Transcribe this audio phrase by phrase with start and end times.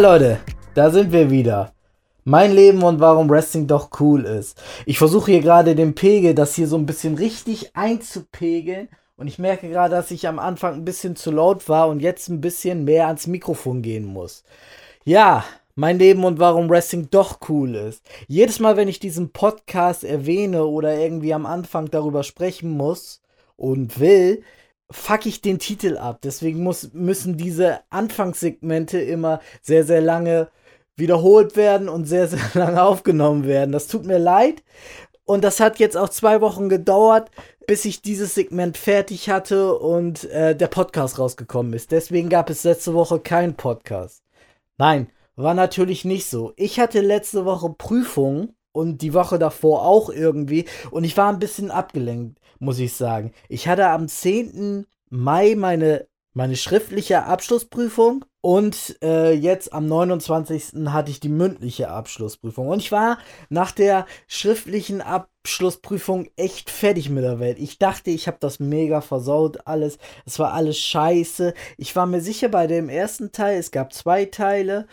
[0.00, 0.38] Leute,
[0.74, 1.72] da sind wir wieder.
[2.22, 4.62] Mein Leben und warum Wrestling doch cool ist.
[4.86, 8.88] Ich versuche hier gerade den Pegel, das hier so ein bisschen richtig einzupegeln.
[9.16, 12.28] Und ich merke gerade, dass ich am Anfang ein bisschen zu laut war und jetzt
[12.28, 14.44] ein bisschen mehr ans Mikrofon gehen muss.
[15.04, 18.04] Ja, mein Leben und warum Wrestling doch cool ist.
[18.28, 23.20] Jedes Mal, wenn ich diesen Podcast erwähne oder irgendwie am Anfang darüber sprechen muss
[23.56, 24.44] und will,
[24.90, 26.20] fuck ich den Titel ab.
[26.22, 30.48] Deswegen muss, müssen diese Anfangssegmente immer sehr, sehr lange
[30.96, 33.72] wiederholt werden und sehr, sehr lange aufgenommen werden.
[33.72, 34.62] Das tut mir leid.
[35.24, 37.30] Und das hat jetzt auch zwei Wochen gedauert,
[37.66, 41.92] bis ich dieses Segment fertig hatte und äh, der Podcast rausgekommen ist.
[41.92, 44.22] Deswegen gab es letzte Woche keinen Podcast.
[44.78, 46.54] Nein, war natürlich nicht so.
[46.56, 51.38] Ich hatte letzte Woche Prüfungen und die Woche davor auch irgendwie und ich war ein
[51.38, 53.32] bisschen abgelenkt muss ich sagen.
[53.48, 54.86] Ich hatte am 10.
[55.10, 60.86] Mai meine, meine schriftliche Abschlussprüfung und äh, jetzt am 29.
[60.86, 62.68] hatte ich die mündliche Abschlussprüfung.
[62.68, 63.18] Und ich war
[63.48, 67.58] nach der schriftlichen Abschlussprüfung echt fertig mit der Welt.
[67.58, 69.98] Ich dachte, ich habe das mega versaut, alles.
[70.24, 71.54] Es war alles scheiße.
[71.76, 74.86] Ich war mir sicher bei dem ersten Teil, es gab zwei Teile.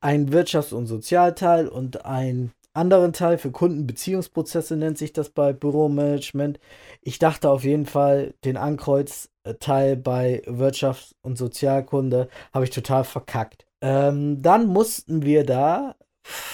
[0.00, 6.58] Ein Wirtschafts- und Sozialteil und ein anderen Teil für Kundenbeziehungsprozesse nennt sich das bei Büromanagement.
[7.02, 13.66] Ich dachte auf jeden Fall, den Ankreuzteil bei Wirtschafts- und Sozialkunde habe ich total verkackt.
[13.80, 15.96] Ähm, dann mussten wir da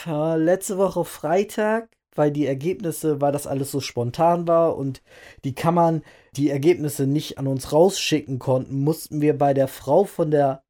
[0.06, 5.02] äh, letzte Woche Freitag, weil die Ergebnisse, weil das alles so spontan war und
[5.44, 6.02] die Kammern
[6.36, 10.62] die Ergebnisse nicht an uns rausschicken konnten, mussten wir bei der Frau von der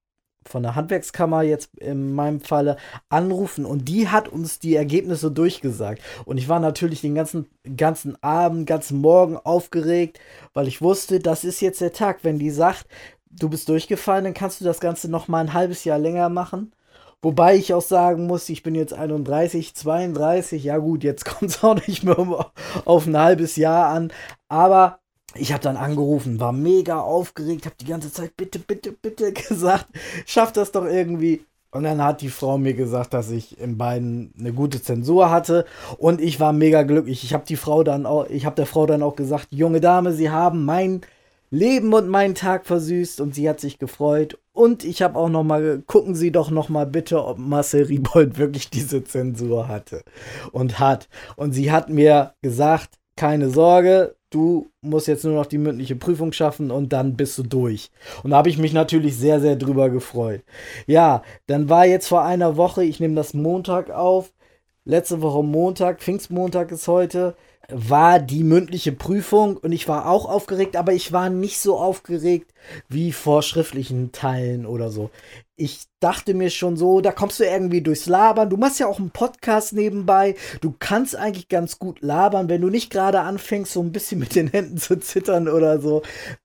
[0.49, 2.77] von der Handwerkskammer jetzt in meinem Falle
[3.09, 6.03] anrufen und die hat uns die Ergebnisse durchgesagt.
[6.25, 10.19] Und ich war natürlich den ganzen, ganzen Abend, ganzen Morgen aufgeregt,
[10.55, 12.21] weil ich wusste, das ist jetzt der Tag.
[12.23, 12.87] Wenn die sagt,
[13.31, 16.73] du bist durchgefallen, dann kannst du das Ganze noch mal ein halbes Jahr länger machen.
[17.21, 21.65] Wobei ich auch sagen muss, ich bin jetzt 31, 32, ja gut, jetzt kommt es
[21.65, 22.19] auch nicht mehr
[22.85, 24.13] auf ein halbes Jahr an.
[24.49, 25.01] Aber
[25.39, 29.87] ich habe dann angerufen, war mega aufgeregt, habe die ganze Zeit bitte, bitte, bitte gesagt,
[30.27, 31.45] schaff das doch irgendwie.
[31.71, 35.67] Und dann hat die Frau mir gesagt, dass ich in beiden eine gute Zensur hatte
[35.99, 37.25] und ich war mega glücklich.
[37.25, 40.13] Ich habe die Frau dann auch, ich habe der Frau dann auch gesagt, junge Dame,
[40.15, 41.03] Sie haben mein
[41.51, 44.39] Leben und meinen Tag versüßt und sie hat sich gefreut.
[44.53, 48.39] Und ich habe auch noch mal, gucken Sie doch noch mal bitte, ob Marcel Riebold
[48.39, 50.03] wirklich diese Zensur hatte
[50.53, 51.09] und hat.
[51.37, 56.33] Und sie hat mir gesagt, keine Sorge, du musst jetzt nur noch die mündliche Prüfung
[56.33, 57.91] schaffen und dann bist du durch.
[58.23, 60.43] Und da habe ich mich natürlich sehr, sehr drüber gefreut.
[60.87, 64.33] Ja, dann war jetzt vor einer Woche, ich nehme das Montag auf,
[64.85, 67.37] letzte Woche Montag, Pfingstmontag ist heute,
[67.71, 72.55] war die mündliche Prüfung und ich war auch aufgeregt, aber ich war nicht so aufgeregt
[72.89, 75.11] wie vor schriftlichen Teilen oder so.
[75.61, 78.49] Ich dachte mir schon so, da kommst du irgendwie durchs Labern.
[78.49, 80.37] Du machst ja auch einen Podcast nebenbei.
[80.61, 84.37] Du kannst eigentlich ganz gut labern, wenn du nicht gerade anfängst, so ein bisschen mit
[84.37, 86.03] den Händen zu zittern oder so.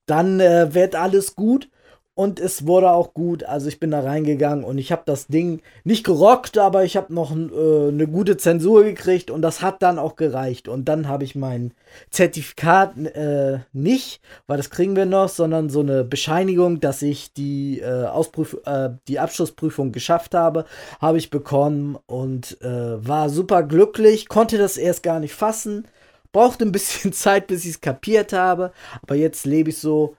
[0.08, 1.70] Dann äh, wird alles gut
[2.16, 3.44] und es wurde auch gut.
[3.44, 7.14] Also ich bin da reingegangen und ich habe das Ding nicht gerockt, aber ich habe
[7.14, 10.68] noch äh, eine gute Zensur gekriegt und das hat dann auch gereicht.
[10.68, 11.74] Und dann habe ich mein
[12.12, 17.80] Zertifikat äh, nicht, weil das kriegen wir noch, sondern so eine Bescheinigung, dass ich die,
[17.80, 20.66] äh, Ausprüf äh, die Abschlussprüfung geschafft habe,
[21.02, 25.88] habe ich bekommen und äh, war super glücklich, konnte das erst gar nicht fassen.
[26.32, 30.16] Brauchte ein bisschen Zeit, bis ich es kapiert habe, aber jetzt lebe ich so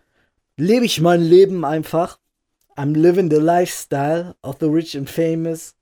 [0.56, 2.18] lebe ich mein Leben einfach.
[2.76, 5.76] I'm living the lifestyle of the rich and famous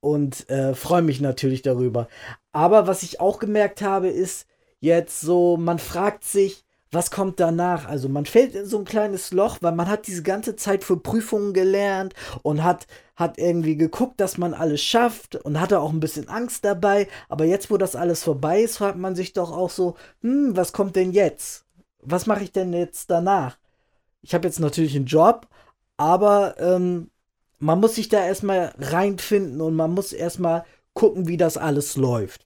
[0.00, 2.08] und äh, freue mich natürlich darüber.
[2.52, 4.46] Aber was ich auch gemerkt habe, ist
[4.80, 7.86] jetzt so, man fragt sich, was kommt danach?
[7.86, 10.96] Also man fällt in so ein kleines Loch, weil man hat diese ganze Zeit für
[10.96, 12.86] Prüfungen gelernt und hat,
[13.16, 17.08] hat irgendwie geguckt, dass man alles schafft und hatte auch ein bisschen Angst dabei.
[17.28, 20.72] Aber jetzt, wo das alles vorbei ist, fragt man sich doch auch so, hm, was
[20.72, 21.66] kommt denn jetzt?
[22.00, 23.58] Was mache ich denn jetzt danach?
[24.26, 25.46] Ich habe jetzt natürlich einen Job,
[25.96, 27.10] aber ähm,
[27.60, 30.64] man muss sich da erstmal reinfinden und man muss erstmal
[30.94, 32.44] gucken, wie das alles läuft.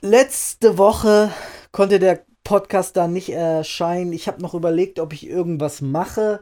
[0.00, 1.30] Letzte Woche
[1.70, 4.14] konnte der Podcast da nicht erscheinen.
[4.14, 6.40] Ich habe noch überlegt, ob ich irgendwas mache,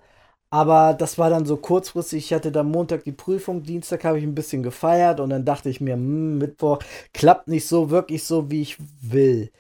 [0.50, 2.26] aber das war dann so kurzfristig.
[2.26, 5.68] Ich hatte dann Montag die Prüfung, Dienstag habe ich ein bisschen gefeiert und dann dachte
[5.68, 6.78] ich mir, hm, Mittwoch
[7.12, 9.50] klappt nicht so wirklich so, wie ich will.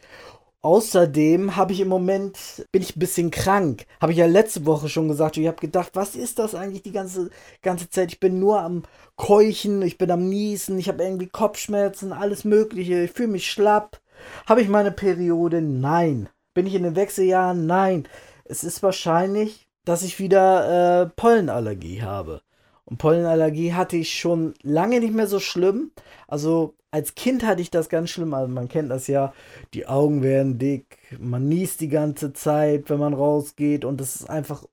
[0.66, 3.86] Außerdem habe ich im Moment, bin ich ein bisschen krank.
[4.00, 5.36] Habe ich ja letzte Woche schon gesagt.
[5.36, 7.30] Ich habe gedacht, was ist das eigentlich die ganze,
[7.62, 8.10] ganze Zeit?
[8.10, 8.82] Ich bin nur am
[9.14, 13.04] Keuchen, ich bin am Niesen, ich habe irgendwie Kopfschmerzen, alles Mögliche.
[13.04, 14.00] Ich fühle mich schlapp.
[14.46, 15.62] Habe ich meine Periode?
[15.62, 16.28] Nein.
[16.52, 17.66] Bin ich in den Wechseljahren?
[17.66, 18.08] Nein.
[18.44, 22.42] Es ist wahrscheinlich, dass ich wieder äh, Pollenallergie habe.
[22.86, 25.90] Und Pollenallergie hatte ich schon lange nicht mehr so schlimm.
[26.28, 28.32] Also als Kind hatte ich das ganz schlimm.
[28.32, 29.34] Also man kennt das ja,
[29.74, 34.30] die Augen werden dick, man niest die ganze Zeit, wenn man rausgeht und das ist
[34.30, 34.64] einfach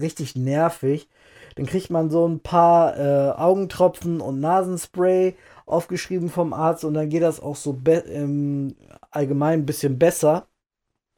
[0.00, 1.08] richtig nervig.
[1.56, 5.34] Dann kriegt man so ein paar äh, Augentropfen und Nasenspray
[5.66, 8.76] aufgeschrieben vom Arzt und dann geht das auch so im
[9.10, 10.46] allgemein ein bisschen besser.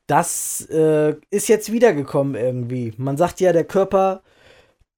[0.06, 2.92] Das äh, ist jetzt wiedergekommen irgendwie.
[2.96, 4.22] Man sagt ja, der Körper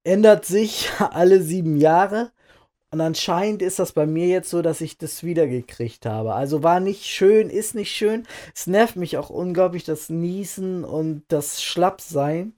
[0.07, 2.31] ändert sich alle sieben Jahre.
[2.93, 6.35] Und anscheinend ist das bei mir jetzt so, dass ich das wiedergekriegt habe.
[6.35, 8.27] Also war nicht schön, ist nicht schön.
[8.55, 12.55] Es nervt mich auch unglaublich, das Niesen und das Schlappsein.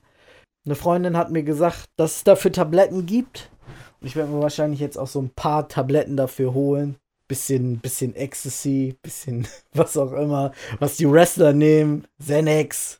[0.66, 3.50] Eine Freundin hat mir gesagt, dass es dafür Tabletten gibt.
[4.00, 6.96] Und ich werde mir wahrscheinlich jetzt auch so ein paar Tabletten dafür holen.
[7.26, 12.06] Bisschen, bisschen Ecstasy, bisschen was auch immer, was die Wrestler nehmen.
[12.20, 12.97] Xanax.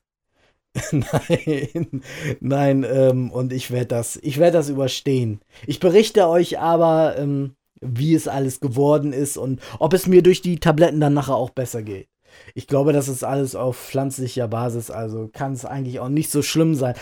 [0.93, 2.03] nein,
[2.41, 5.41] nein, ähm, und ich werde das, ich werde das überstehen.
[5.67, 10.43] Ich berichte euch aber, ähm, wie es alles geworden ist und ob es mir durch
[10.43, 12.09] die Tabletten dann nachher auch besser geht.
[12.55, 16.43] Ich glaube, das ist alles auf pflanzlicher Basis, also kann es eigentlich auch nicht so
[16.43, 16.95] schlimm sein.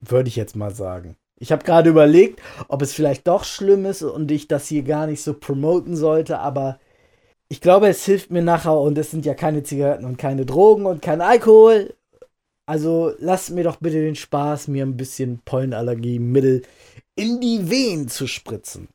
[0.00, 1.16] Würde ich jetzt mal sagen.
[1.40, 5.06] Ich habe gerade überlegt, ob es vielleicht doch schlimm ist und ich das hier gar
[5.06, 6.78] nicht so promoten sollte, aber
[7.48, 10.84] ich glaube, es hilft mir nachher und es sind ja keine Zigaretten und keine Drogen
[10.84, 11.94] und kein Alkohol.
[12.68, 16.60] Also lasst mir doch bitte den Spaß, mir ein bisschen Pollenallergie-Mittel
[17.14, 18.88] in die Wehen zu spritzen.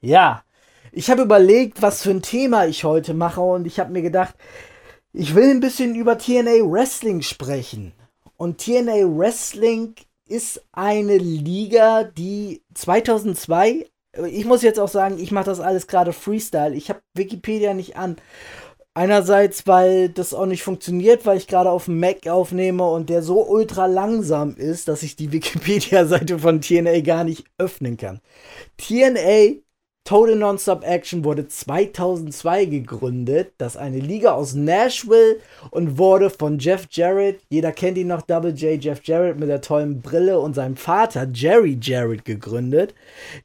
[0.00, 0.42] Ja,
[0.90, 4.34] ich habe überlegt, was für ein Thema ich heute mache und ich habe mir gedacht,
[5.12, 7.92] ich will ein bisschen über TNA Wrestling sprechen.
[8.36, 9.94] Und TNA Wrestling
[10.26, 13.86] ist eine Liga, die 2002,
[14.26, 16.74] ich muss jetzt auch sagen, ich mache das alles gerade Freestyle.
[16.74, 18.16] Ich habe Wikipedia nicht an.
[18.94, 23.22] Einerseits, weil das auch nicht funktioniert, weil ich gerade auf dem Mac aufnehme und der
[23.22, 28.20] so ultra langsam ist, dass ich die Wikipedia-Seite von TNA gar nicht öffnen kann.
[28.78, 29.60] TNA
[30.04, 33.52] Total Nonstop Action wurde 2002 gegründet.
[33.58, 35.36] Das ist eine Liga aus Nashville
[35.70, 39.60] und wurde von Jeff Jarrett, jeder kennt ihn noch, Double J Jeff Jarrett mit der
[39.60, 42.94] tollen Brille und seinem Vater Jerry Jarrett gegründet.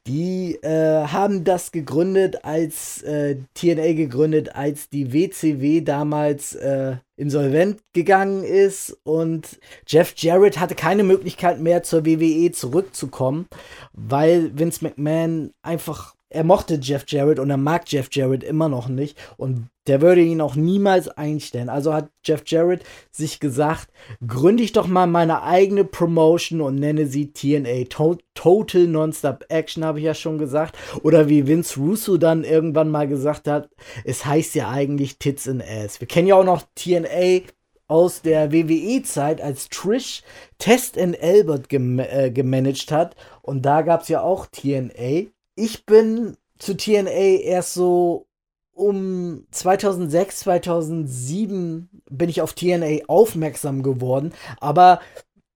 [0.06, 7.80] Die äh, haben das gegründet als äh, TNA gegründet, als die WCW damals äh, insolvent
[7.92, 13.46] gegangen ist und Jeff Jarrett hatte keine Möglichkeit mehr zur WWE zurückzukommen,
[13.92, 18.88] weil Vince McMahon einfach er mochte Jeff Jarrett und er mag Jeff Jarrett immer noch
[18.88, 21.68] nicht und der würde ihn auch niemals einstellen.
[21.68, 22.82] Also hat Jeff Jarrett
[23.12, 23.88] sich gesagt,
[24.26, 29.84] gründe ich doch mal meine eigene Promotion und nenne sie TNA to Total Nonstop Action,
[29.84, 30.76] habe ich ja schon gesagt.
[31.02, 33.70] Oder wie Vince Russo dann irgendwann mal gesagt hat,
[34.04, 36.00] es heißt ja eigentlich Tits and Ass.
[36.00, 37.42] Wir kennen ja auch noch TNA
[37.88, 40.22] aus der WWE-Zeit, als Trish
[40.58, 43.14] Test and Albert gem äh, gemanagt hat.
[43.42, 48.28] Und da gab es ja auch TNA ich bin zu TNA erst so
[48.72, 55.00] um 2006, 2007 bin ich auf TNA aufmerksam geworden, aber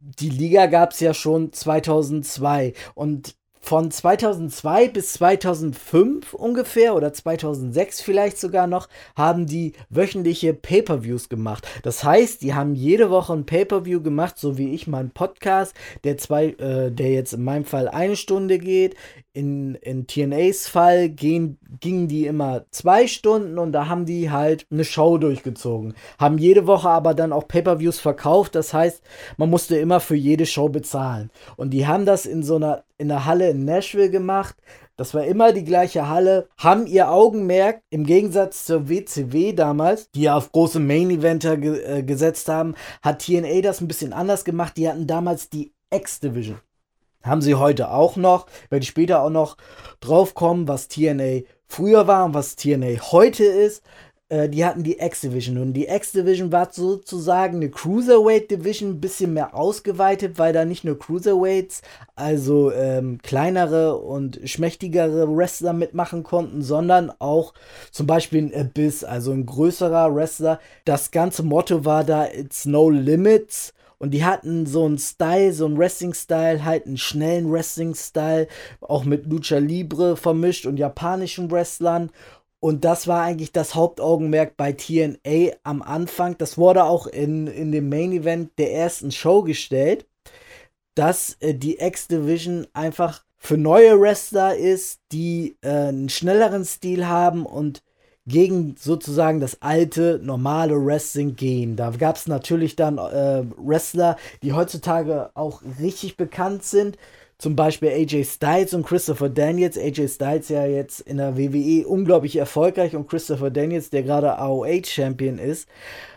[0.00, 3.36] die Liga gab es ja schon 2002 und
[3.70, 11.68] von 2002 bis 2005 ungefähr oder 2006 vielleicht sogar noch haben die wöchentliche Pay-per-Views gemacht.
[11.84, 16.16] Das heißt, die haben jede Woche ein Pay-per-View gemacht, so wie ich meinen Podcast, der
[16.16, 18.96] zwei, äh, der jetzt in meinem Fall eine Stunde geht.
[19.32, 24.66] In, in TNAs Fall gehen, gingen die immer zwei Stunden und da haben die halt
[24.70, 25.94] eine Show durchgezogen.
[26.18, 28.54] Haben jede Woche aber dann auch Pay-per-Views verkauft.
[28.54, 29.02] Das heißt,
[29.36, 31.30] man musste immer für jede Show bezahlen.
[31.56, 34.56] Und die haben das in so einer in der Halle in Nashville gemacht.
[34.96, 40.22] Das war immer die gleiche Halle, haben ihr Augenmerk im Gegensatz zur WCW damals, die
[40.22, 44.76] ja auf große Main-Eventer ge äh, gesetzt haben, hat TNA das ein bisschen anders gemacht.
[44.76, 46.60] Die hatten damals die X-Division.
[47.22, 48.46] Haben sie heute auch noch.
[48.68, 49.56] Werde ich später auch noch
[50.00, 53.82] drauf kommen, was TNA früher war und was TNA heute ist.
[54.28, 59.54] Äh, die hatten die X-Division und die X-Division war sozusagen eine Cruiserweight-Division, ein bisschen mehr
[59.54, 61.82] ausgeweitet, weil da nicht nur Cruiserweights,
[62.16, 67.54] also ähm, kleinere und schmächtigere Wrestler mitmachen konnten, sondern auch
[67.90, 70.60] zum Beispiel ein Abyss, also ein größerer Wrestler.
[70.84, 73.74] Das ganze Motto war da It's No Limits.
[74.00, 78.48] Und die hatten so einen Style, so einen Wrestling-Style, halt einen schnellen Wrestling-Style,
[78.80, 82.10] auch mit Lucha Libre vermischt und japanischen Wrestlern.
[82.60, 86.38] Und das war eigentlich das Hauptaugenmerk bei TNA am Anfang.
[86.38, 90.06] Das wurde auch in, in dem Main Event der ersten Show gestellt,
[90.94, 97.44] dass äh, die X-Division einfach für neue Wrestler ist, die äh, einen schnelleren Stil haben
[97.44, 97.82] und
[98.26, 101.76] gegen sozusagen das alte, normale Wrestling gehen.
[101.76, 106.96] Da gab es natürlich dann äh, Wrestler, die heutzutage auch richtig bekannt sind.
[107.38, 109.78] Zum Beispiel AJ Styles und Christopher Daniels.
[109.78, 115.38] AJ Styles ja jetzt in der WWE unglaublich erfolgreich und Christopher Daniels, der gerade AOH-Champion
[115.38, 115.66] ist,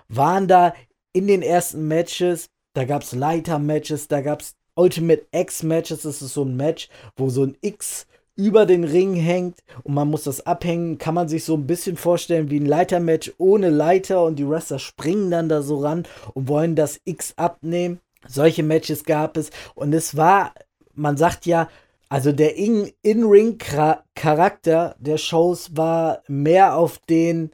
[0.09, 0.73] waren da
[1.13, 2.47] in den ersten Matches.
[2.73, 6.01] Da gab es Leiter-Matches, da gab es Ultimate X-Matches.
[6.01, 8.05] Das ist so ein Match, wo so ein X
[8.35, 11.97] über den Ring hängt und man muss das abhängen, kann man sich so ein bisschen
[11.97, 16.47] vorstellen wie ein Leitermatch ohne Leiter und die Wrestler springen dann da so ran und
[16.47, 17.99] wollen das X abnehmen.
[18.27, 20.55] Solche Matches gab es und es war,
[20.95, 21.69] man sagt ja,
[22.09, 27.51] also der In-Ring-Charakter der Shows war mehr auf den,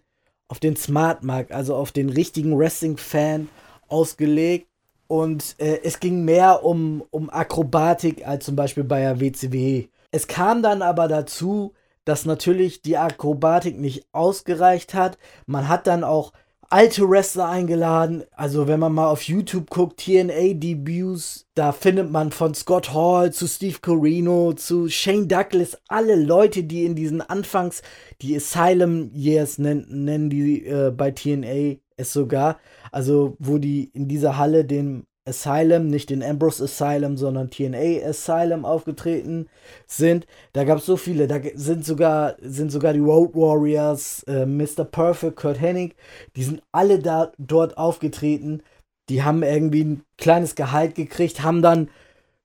[0.50, 3.48] auf den Smart Mark, also auf den richtigen Wrestling-Fan
[3.88, 4.68] ausgelegt.
[5.08, 9.88] Und äh, es ging mehr um, um Akrobatik als zum Beispiel bei der WCW.
[10.12, 11.74] Es kam dann aber dazu,
[12.06, 15.18] dass natürlich die Akrobatik nicht ausgereicht hat.
[15.46, 16.34] Man hat dann auch
[16.70, 18.24] alte Wrestler eingeladen.
[18.32, 23.48] Also wenn man mal auf YouTube guckt, TNA-Debuts, da findet man von Scott Hall zu
[23.48, 27.82] Steve Corino zu Shane Douglas alle Leute, die in diesen Anfangs,
[28.22, 32.60] die Asylum Years nennen, nennen die äh, bei TNA es sogar.
[32.92, 38.66] Also wo die in dieser Halle den Asylum, nicht den Ambrose Asylum, sondern TNA Asylum
[38.66, 39.48] aufgetreten
[39.86, 40.26] sind.
[40.54, 44.86] Da gab es so viele, da sind sogar, sind sogar die Road Warriors, äh, Mr.
[44.86, 45.96] Perfect, Kurt Hennig,
[46.36, 48.64] die sind alle da dort aufgetreten.
[49.10, 51.90] Die haben irgendwie ein kleines Gehalt gekriegt, haben dann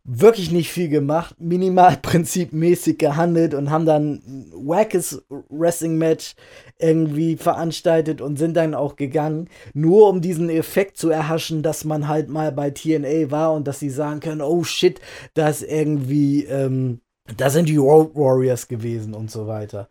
[0.05, 6.35] wirklich nicht viel gemacht, minimalprinzipmäßig gehandelt und haben dann ein wackes Wrestling-Match
[6.79, 12.07] irgendwie veranstaltet und sind dann auch gegangen, nur um diesen Effekt zu erhaschen, dass man
[12.07, 15.01] halt mal bei TNA war und dass sie sagen können, oh shit,
[15.33, 17.01] da ist irgendwie, ähm,
[17.39, 19.89] da sind die Road Warriors gewesen und so weiter.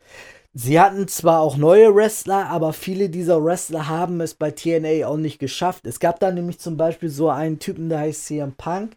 [0.54, 5.18] Sie hatten zwar auch neue Wrestler, aber viele dieser Wrestler haben es bei TNA auch
[5.18, 5.88] nicht geschafft.
[5.88, 8.96] Es gab da nämlich zum Beispiel so einen Typen, der heißt CM Punk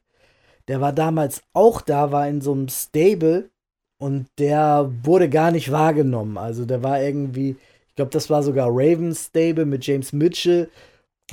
[0.69, 3.51] der war damals auch da, war in so einem Stable
[3.99, 6.39] und der wurde gar nicht wahrgenommen.
[6.39, 7.57] Also der war irgendwie,
[7.89, 10.71] ich glaube, das war sogar Ravens Stable mit James Mitchell.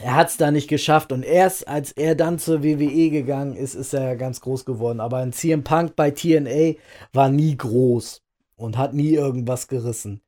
[0.02, 3.76] Er hat es da nicht geschafft und erst als er dann zur WWE gegangen ist,
[3.76, 5.00] ist er ganz groß geworden.
[5.00, 6.76] Aber ein CM Punk bei TNA
[7.12, 8.22] war nie groß
[8.56, 10.22] und hat nie irgendwas gerissen.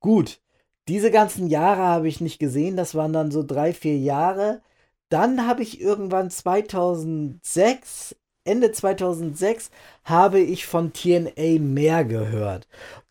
[0.00, 0.40] Gut,
[0.88, 4.62] diese ganzen Jahre habe ich nicht gesehen, das waren dann so drei, vier Jahre.
[5.08, 9.70] Dann habe ich irgendwann 2006 Ende 2006
[10.04, 12.66] habe ich von TNA mehr gehört.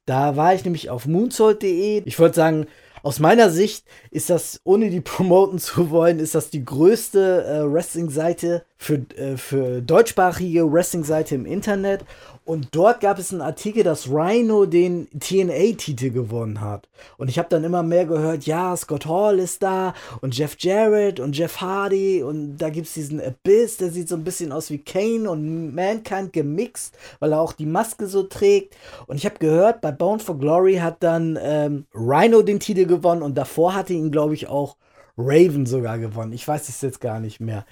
[0.06, 2.02] Da war ich nämlich auf moonsault.de.
[2.06, 2.68] Ich wollte sagen,
[3.04, 7.74] aus meiner Sicht ist das, ohne die promoten zu wollen, ist das die größte äh,
[7.74, 12.04] Wrestling-Seite für, äh, für deutschsprachige Wrestling-Seite im Internet.
[12.44, 16.90] Und dort gab es einen Artikel, dass Rhino den TNA-Titel gewonnen hat.
[17.18, 21.20] Und ich habe dann immer mehr gehört, ja, Scott Hall ist da und Jeff Jarrett
[21.20, 24.72] und Jeff Hardy und da gibt es diesen Abyss, der sieht so ein bisschen aus
[24.72, 28.76] wie Kane und Mankind gemixt, weil er auch die Maske so trägt.
[29.06, 33.22] Und ich habe gehört, bei Bound for Glory hat dann ähm, Rhino den Titel gewonnen
[33.22, 34.78] und davor hatte ihn, glaube ich, auch
[35.18, 36.34] Raven sogar gewonnen.
[36.34, 37.66] Ich weiß es jetzt gar nicht mehr.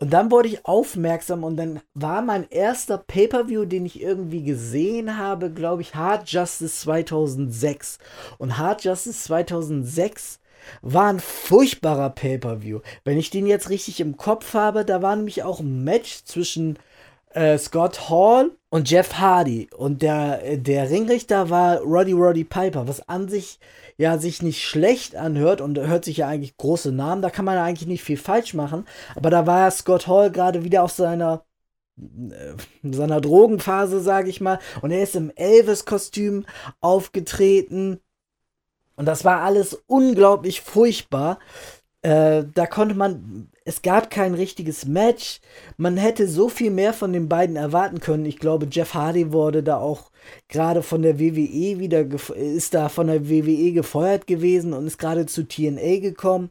[0.00, 5.18] Und dann wurde ich aufmerksam und dann war mein erster Pay-per-view, den ich irgendwie gesehen
[5.18, 7.98] habe, glaube ich, Hard Justice 2006.
[8.38, 10.40] Und Hard Justice 2006
[10.80, 12.80] war ein furchtbarer Pay-per-view.
[13.04, 16.78] Wenn ich den jetzt richtig im Kopf habe, da war nämlich auch ein Match zwischen
[17.34, 19.68] äh, Scott Hall und Jeff Hardy.
[19.76, 23.58] Und der, der Ringrichter war Roddy Roddy Piper, was an sich
[24.00, 27.58] ja sich nicht schlecht anhört und hört sich ja eigentlich große Namen, da kann man
[27.58, 28.86] eigentlich nicht viel falsch machen.
[29.14, 31.44] Aber da war ja Scott Hall gerade wieder auf seiner
[31.98, 34.58] äh, seiner Drogenphase, sage ich mal.
[34.80, 36.46] Und er ist im Elvis-Kostüm
[36.80, 38.00] aufgetreten.
[38.96, 41.38] Und das war alles unglaublich furchtbar.
[42.00, 45.40] Äh, da konnte man, es gab kein richtiges Match.
[45.76, 48.24] Man hätte so viel mehr von den beiden erwarten können.
[48.24, 50.10] Ich glaube, Jeff Hardy wurde da auch
[50.48, 55.26] gerade von der WWE wieder, ist da von der WWE gefeuert gewesen und ist gerade
[55.26, 56.50] zu TNA gekommen.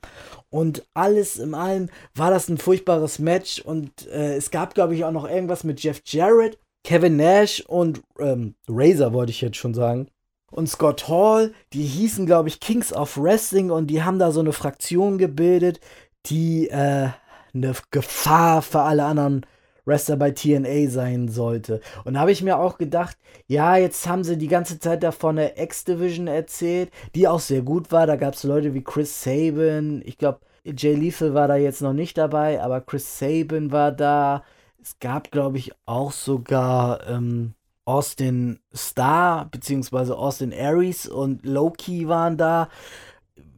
[0.50, 3.60] Und alles in allem war das ein furchtbares Match.
[3.60, 8.02] Und äh, es gab, glaube ich, auch noch irgendwas mit Jeff Jarrett, Kevin Nash und
[8.20, 10.10] ähm, Razor, wollte ich jetzt schon sagen
[10.52, 14.40] und Scott Hall, die hießen, glaube ich, Kings of Wrestling und die haben da so
[14.40, 15.80] eine Fraktion gebildet,
[16.26, 17.10] die äh,
[17.54, 19.46] eine Gefahr für alle anderen
[19.86, 21.82] Wrestler bei TNA sein sollte.
[22.06, 25.40] Und da habe ich mir auch gedacht, ja, jetzt haben sie die ganze Zeit davon
[25.40, 28.06] eine X-Division erzählt, die auch sehr gut war.
[28.06, 31.94] Da gab es Leute wie Chris Sabin, ich glaube, Jay Lethal war da jetzt noch
[31.94, 34.44] nicht dabei, aber Chris Sabin war da.
[34.82, 37.54] Es gab, glaube ich, auch sogar ähm,
[37.86, 40.14] Austin Starr bzw.
[40.14, 42.70] Austin Aries und Loki waren da.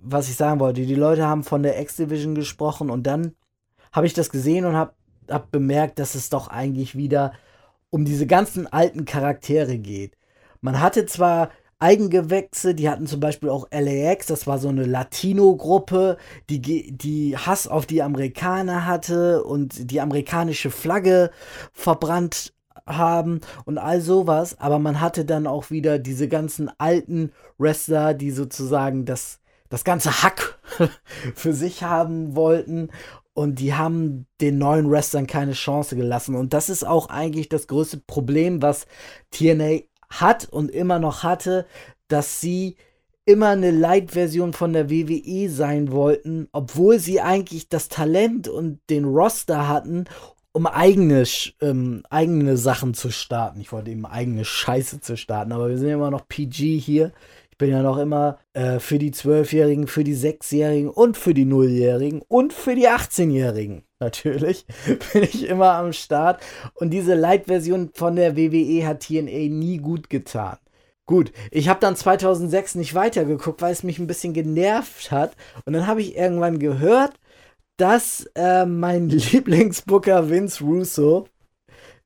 [0.02, 0.82] Was ich sagen wollte.
[0.82, 3.36] Die Leute haben von der X-Division gesprochen und dann
[3.92, 4.94] habe ich das gesehen und habe
[5.30, 7.34] hab bemerkt, dass es doch eigentlich wieder
[7.90, 10.18] um diese ganzen alten Charaktere geht.
[10.62, 11.50] Man hatte zwar
[11.82, 16.18] Eigengewächse, die hatten zum Beispiel auch LAX, das war so eine Latino-Gruppe,
[16.50, 16.62] die,
[16.96, 21.32] die Hass auf die Amerikaner hatte und die amerikanische Flagge
[21.74, 22.54] verbrannt
[22.86, 28.32] haben und all sowas, aber man hatte dann auch wieder diese ganzen alten Wrestler, die
[28.32, 29.40] sozusagen das,
[29.72, 30.60] das ganze Hack
[31.34, 32.90] für sich haben wollten
[33.34, 36.36] und die haben den neuen Wrestlern keine Chance gelassen.
[36.36, 38.86] Und das ist auch eigentlich das größte Problem, was
[39.32, 41.66] TNA hat und immer noch hatte,
[42.10, 42.76] dass sie
[43.24, 49.06] immer eine Light-Version von der WWE sein wollten, obwohl sie eigentlich das Talent und den
[49.06, 50.06] Roster hatten,
[50.52, 51.24] um eigene,
[51.62, 53.62] ähm, eigene Sachen zu starten.
[53.62, 57.14] Ich wollte eben eigene Scheiße zu starten, aber wir sind immer noch PG hier.
[57.62, 62.24] Bin ja noch immer äh, für die Zwölfjährigen, für die Sechsjährigen und für die Nulljährigen
[62.28, 64.66] und für die 18-Jährigen natürlich,
[65.14, 66.42] bin ich immer am Start.
[66.74, 70.58] Und diese Light-Version von der WWE hat TNA nie gut getan.
[71.06, 75.36] Gut, ich habe dann 2006 nicht weitergeguckt, weil es mich ein bisschen genervt hat.
[75.66, 77.14] Und dann habe ich irgendwann gehört,
[77.78, 81.28] dass äh, mein Lieblingsbooker Vince Russo,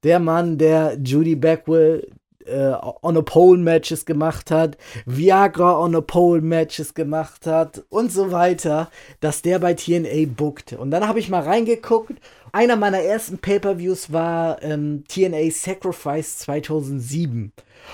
[0.04, 2.12] der Mann, der Judy Backwell
[2.46, 8.12] äh, on a Pole Matches gemacht hat, Viagra on a Pole Matches gemacht hat und
[8.12, 10.74] so weiter, dass der bei TNA bookt.
[10.74, 12.20] Und dann habe ich mal reingeguckt.
[12.52, 17.52] Einer meiner ersten Pay-per-Views war ähm, TNA Sacrifice 2007.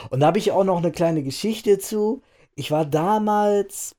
[0.09, 2.21] Und da habe ich auch noch eine kleine Geschichte zu.
[2.55, 3.95] Ich war damals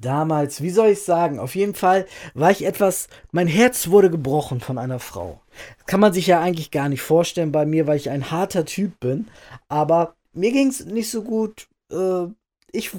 [0.00, 4.60] damals, wie soll ich sagen, auf jeden Fall war ich etwas, mein Herz wurde gebrochen
[4.60, 5.40] von einer Frau.
[5.86, 8.98] Kann man sich ja eigentlich gar nicht vorstellen bei mir, weil ich ein harter Typ
[9.00, 9.28] bin.
[9.68, 11.68] Aber mir ging es nicht so gut.
[11.92, 12.26] Äh,
[12.72, 12.90] ich,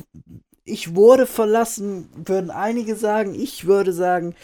[0.65, 3.35] ich wurde verlassen, würden einige sagen.
[3.35, 4.35] Ich würde sagen,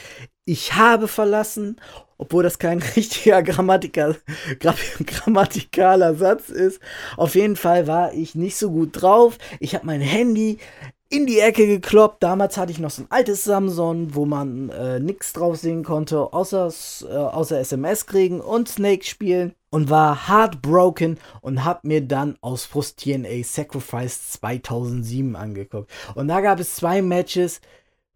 [0.46, 1.78] ich habe verlassen,
[2.18, 4.18] obwohl das kein richtiger Grammatikal,
[4.60, 6.80] grammatikaler Satz ist.
[7.18, 9.38] Auf jeden Fall war ich nicht so gut drauf.
[9.60, 10.60] Ich habe mein Handy
[11.10, 12.24] in die Ecke gekloppt.
[12.24, 16.34] Damals hatte ich noch so ein altes Samsung, wo man äh, nichts drauf sehen konnte,
[16.34, 19.54] außer, äh, außer SMS kriegen und Snake spielen.
[19.70, 25.92] Und war heartbroken und hab mir dann aus Frust TNA Sacrifice 2007 angeguckt.
[26.16, 27.60] Und da gab es zwei Matches,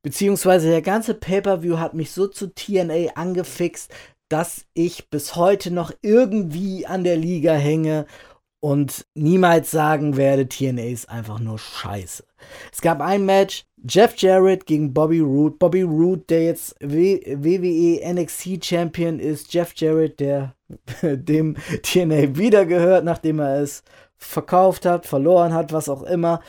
[0.02, 3.92] beziehungsweise der ganze Pay-Per-View hat mich so zu TNA angefixt,
[4.30, 8.06] dass ich bis heute noch irgendwie an der Liga hänge
[8.62, 12.29] und niemals sagen werde, TNA ist einfach nur scheiße.
[12.72, 15.56] Es gab ein Match, Jeff Jarrett gegen Bobby Roode.
[15.58, 19.54] Bobby Roode, der jetzt WWE NXT Champion ist.
[19.54, 20.56] Jeff Jarrett, der
[21.02, 23.84] dem TNA wieder gehört, nachdem er es
[24.20, 26.42] verkauft hat, verloren hat, was auch immer.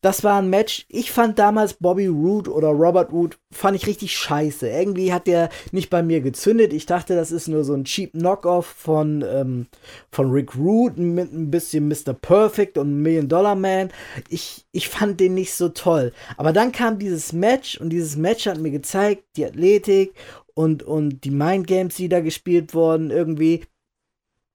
[0.00, 0.86] Das war ein Match.
[0.88, 4.68] Ich fand damals Bobby Roode oder Robert Roode, fand ich richtig scheiße.
[4.68, 6.72] Irgendwie hat der nicht bei mir gezündet.
[6.72, 9.66] Ich dachte, das ist nur so ein cheap Knockoff von, ähm,
[10.12, 12.14] von Rick Roode mit ein bisschen Mr.
[12.14, 13.90] Perfect und Million Dollar Man.
[14.28, 16.12] Ich, ich fand den nicht so toll.
[16.36, 20.14] Aber dann kam dieses Match und dieses Match hat mir gezeigt, die Athletik
[20.54, 23.64] und, und die Mind Games, die da gespielt wurden, irgendwie,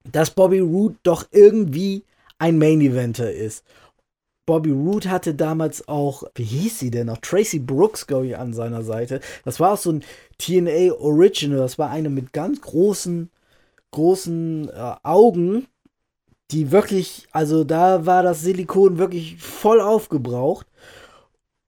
[0.09, 2.05] dass Bobby Roode doch irgendwie
[2.41, 3.63] ein Main Eventer ist.
[4.47, 7.19] Bobby Roode hatte damals auch, wie hieß sie denn noch?
[7.19, 9.21] Tracy Brooks, glaube ich, an seiner Seite.
[9.45, 10.03] Das war auch so ein
[10.39, 11.59] TNA Original.
[11.59, 13.29] Das war eine mit ganz großen,
[13.91, 15.67] großen äh, Augen,
[16.49, 20.65] die wirklich, also da war das Silikon wirklich voll aufgebraucht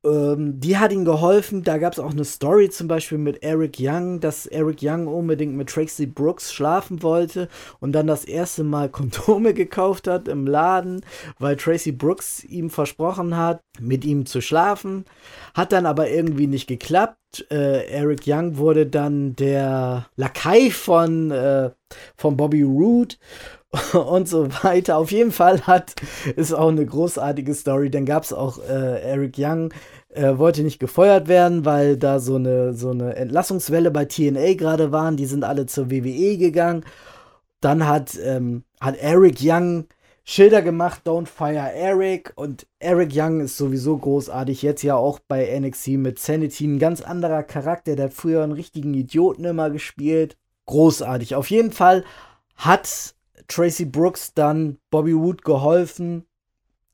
[0.05, 1.63] ähm, die hat ihm geholfen.
[1.63, 5.55] Da gab es auch eine Story zum Beispiel mit Eric Young, dass Eric Young unbedingt
[5.55, 7.47] mit Tracy Brooks schlafen wollte
[7.79, 11.05] und dann das erste Mal Kondome gekauft hat im Laden,
[11.39, 15.05] weil Tracy Brooks ihm versprochen hat, mit ihm zu schlafen.
[15.53, 17.17] Hat dann aber irgendwie nicht geklappt.
[17.49, 21.71] Äh, Eric Young wurde dann der Lakai von, äh,
[22.15, 23.15] von Bobby Roode
[23.93, 24.97] und so weiter.
[24.97, 25.95] Auf jeden Fall hat
[26.35, 27.89] ist auch eine großartige Story.
[27.89, 29.73] Dann gab es auch äh, Eric Young,
[30.15, 34.91] äh, wollte nicht gefeuert werden, weil da so eine, so eine Entlassungswelle bei TNA gerade
[34.91, 35.17] waren.
[35.17, 36.86] Die sind alle zur WWE gegangen.
[37.62, 39.86] Dann hat, ähm, hat Eric Young
[40.26, 42.32] Schilder gemacht, Don't Fire Eric.
[42.36, 44.62] Und Eric Young ist sowieso großartig.
[44.62, 46.65] Jetzt ja auch bei NXT mit Sanity.
[46.65, 47.95] Ein ganz anderer Charakter.
[47.95, 50.38] Der hat früher einen richtigen Idioten immer gespielt.
[50.65, 51.36] Großartig.
[51.36, 52.06] Auf jeden Fall
[52.56, 53.15] hat
[53.47, 56.26] Tracy Brooks dann Bobby Roode geholfen.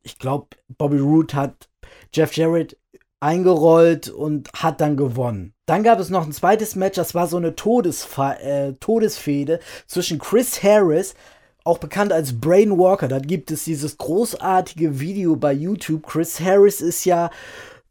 [0.02, 1.70] Ich glaube, Bobby Roode hat
[2.14, 2.78] Jeff Jarrett
[3.20, 5.54] eingerollt und hat dann gewonnen.
[5.66, 10.20] Dann gab es noch ein zweites Match, das war so eine Todesfa äh, Todesfehde zwischen
[10.20, 11.16] Chris Harris,
[11.64, 13.08] auch bekannt als Brain Walker.
[13.08, 16.08] Da gibt es dieses großartige Video bei YouTube.
[16.08, 17.30] Chris Harris ist ja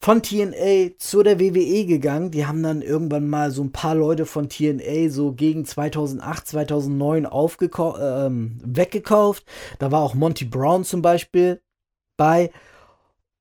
[0.00, 2.30] von TNA zu der WWE gegangen.
[2.30, 7.28] Die haben dann irgendwann mal so ein paar Leute von TNA so gegen 2008, 2009
[8.00, 9.44] ähm, weggekauft.
[9.78, 11.60] Da war auch Monty Brown zum Beispiel
[12.16, 12.50] bei.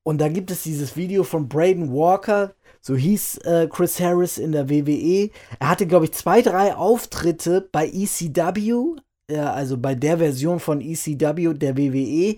[0.08, 4.54] Und da gibt es dieses Video von Braden Walker, so hieß äh, Chris Harris in
[4.54, 5.32] der WWE.
[5.60, 8.96] Er hatte, glaube ich, zwei, drei Auftritte bei ECW,
[9.30, 12.38] äh, also bei der Version von ECW der WWE.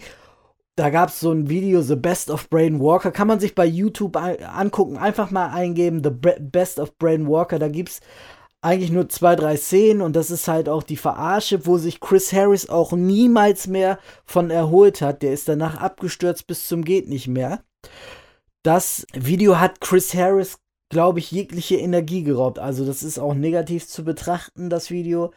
[0.78, 3.12] Da gab es so ein Video, The Best of Braden Walker.
[3.12, 4.98] Kann man sich bei YouTube angucken.
[4.98, 7.60] Einfach mal eingeben, The Best of Braden Walker.
[7.60, 8.02] Da gibt es
[8.62, 12.34] eigentlich nur zwei, drei Szenen und das ist halt auch die Verarsche, wo sich Chris
[12.34, 15.22] Harris auch niemals mehr von erholt hat.
[15.22, 17.64] Der ist danach abgestürzt bis zum Geht nicht mehr.
[18.64, 22.60] Das Video hat Chris Harris, glaube ich, jegliche Energie geraubt.
[22.60, 25.32] Also das ist auch negativ zu betrachten, das Video,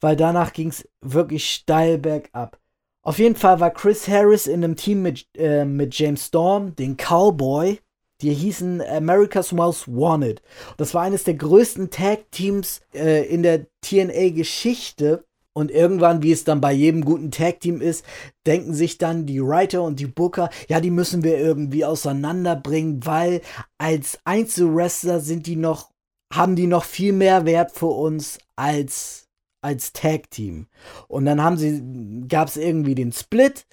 [0.00, 2.60] weil danach ging es wirklich steil bergab.
[3.04, 6.96] Auf jeden Fall war Chris Harris in einem Team mit, äh, mit James Storm, den
[6.96, 7.80] Cowboy.
[8.22, 10.42] Die hießen America's Most Wanted.
[10.76, 15.24] Das war eines der größten Tag-Teams äh, in der TNA-Geschichte.
[15.54, 18.06] Und irgendwann, wie es dann bei jedem guten Tag-Team ist,
[18.46, 23.42] denken sich dann die Writer und die Booker, ja, die müssen wir irgendwie auseinanderbringen, weil
[23.76, 25.90] als Einzelwrestler sind die noch,
[26.32, 29.22] haben die noch viel mehr Wert für uns als
[29.62, 30.66] als Tag Team.
[31.08, 33.64] Und dann haben sie, gab es irgendwie den Split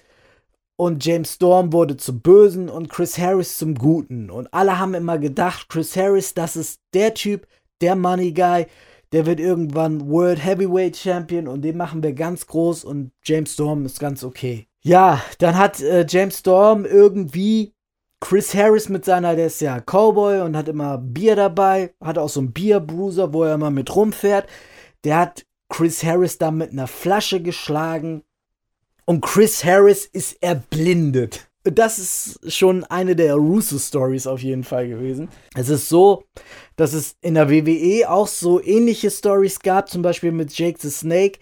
[0.80, 4.30] und James Storm wurde zum Bösen und Chris Harris zum Guten.
[4.30, 7.46] Und alle haben immer gedacht, Chris Harris, das ist der Typ,
[7.82, 8.64] der Money Guy,
[9.12, 13.84] der wird irgendwann World Heavyweight Champion und den machen wir ganz groß und James Storm
[13.84, 14.68] ist ganz okay.
[14.80, 17.74] Ja, dann hat äh, James Storm irgendwie
[18.18, 22.30] Chris Harris mit seiner, der ist ja Cowboy und hat immer Bier dabei, hat auch
[22.30, 24.48] so einen Bierbruiser, wo er immer mit rumfährt.
[25.04, 28.22] Der hat Chris Harris da mit einer Flasche geschlagen
[29.10, 31.50] und Chris Harris ist erblindet.
[31.64, 35.28] Das ist schon eine der Russo-Stories auf jeden Fall gewesen.
[35.56, 36.22] Es ist so,
[36.76, 40.90] dass es in der WWE auch so ähnliche Stories gab, zum Beispiel mit Jake the
[40.90, 41.40] Snake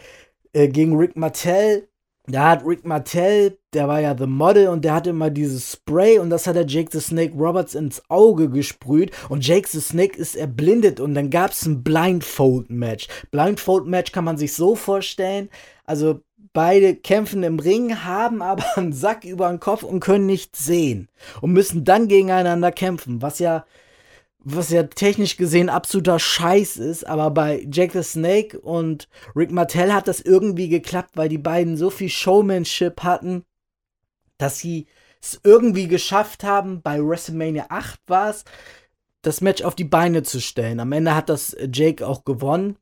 [0.54, 1.87] äh, gegen Rick Martell.
[2.26, 6.18] Da hat Rick Martell, der war ja The Model und der hatte immer dieses Spray
[6.18, 10.16] und das hat er Jake the Snake Roberts ins Auge gesprüht und Jake the Snake
[10.16, 13.09] ist erblindet und dann gab es ein Blindfold-Match.
[13.31, 15.50] Blindfold-Match kann man sich so vorstellen,
[15.85, 20.64] also beide kämpfen im Ring, haben aber einen Sack über den Kopf und können nichts
[20.64, 21.08] sehen
[21.40, 23.64] und müssen dann gegeneinander kämpfen, was ja
[24.40, 29.92] was ja technisch gesehen absoluter Scheiß ist, aber bei Jack the Snake und Rick Martell
[29.92, 33.44] hat das irgendwie geklappt, weil die beiden so viel Showmanship hatten,
[34.38, 34.87] dass sie
[35.20, 38.44] es irgendwie geschafft haben, bei WrestleMania 8 war es,
[39.22, 40.80] das Match auf die Beine zu stellen.
[40.80, 42.76] Am Ende hat das Jake auch gewonnen.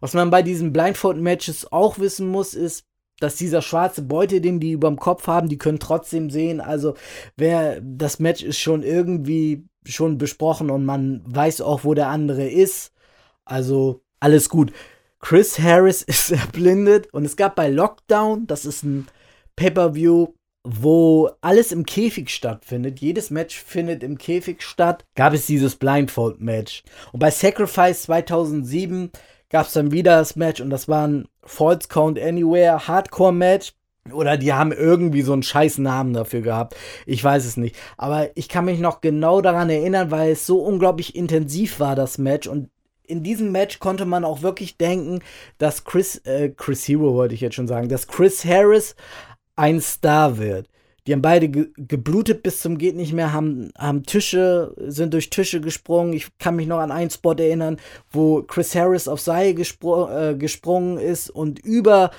[0.00, 2.84] Was man bei diesen Blindfold-Matches auch wissen muss, ist,
[3.20, 6.60] dass dieser schwarze Beute, den die über dem Kopf haben, die können trotzdem sehen.
[6.60, 6.94] Also,
[7.36, 12.48] wer das Match ist schon irgendwie schon besprochen und man weiß auch, wo der andere
[12.48, 12.92] ist.
[13.44, 14.72] Also alles gut.
[15.20, 19.06] Chris Harris ist erblindet und es gab bei Lockdown, das ist ein
[19.56, 20.28] Pay-per-View,
[20.64, 22.98] wo alles im Käfig stattfindet.
[23.00, 25.04] Jedes Match findet im Käfig statt.
[25.14, 26.82] Gab es dieses Blindfold-Match.
[27.12, 29.12] Und bei Sacrifice 2007
[29.50, 33.72] gab es dann wieder das Match und das war ein False Count Anywhere Hardcore-Match.
[34.12, 36.76] Oder die haben irgendwie so einen scheiß Namen dafür gehabt.
[37.06, 37.74] Ich weiß es nicht.
[37.96, 42.16] Aber ich kann mich noch genau daran erinnern, weil es so unglaublich intensiv war, das
[42.16, 42.46] Match.
[42.46, 42.70] Und
[43.04, 45.22] in diesem Match konnte man auch wirklich denken,
[45.58, 48.94] dass Chris, äh, Chris Hero wollte ich jetzt schon sagen, dass Chris Harris
[49.56, 50.68] ein Star wird.
[51.06, 55.30] Die haben beide ge geblutet bis zum geht nicht mehr, haben, haben Tische, sind durch
[55.30, 56.12] Tische gesprungen.
[56.12, 57.78] Ich kann mich noch an einen Spot erinnern,
[58.10, 62.10] wo Chris Harris auf Seil gespro äh, gesprungen ist und über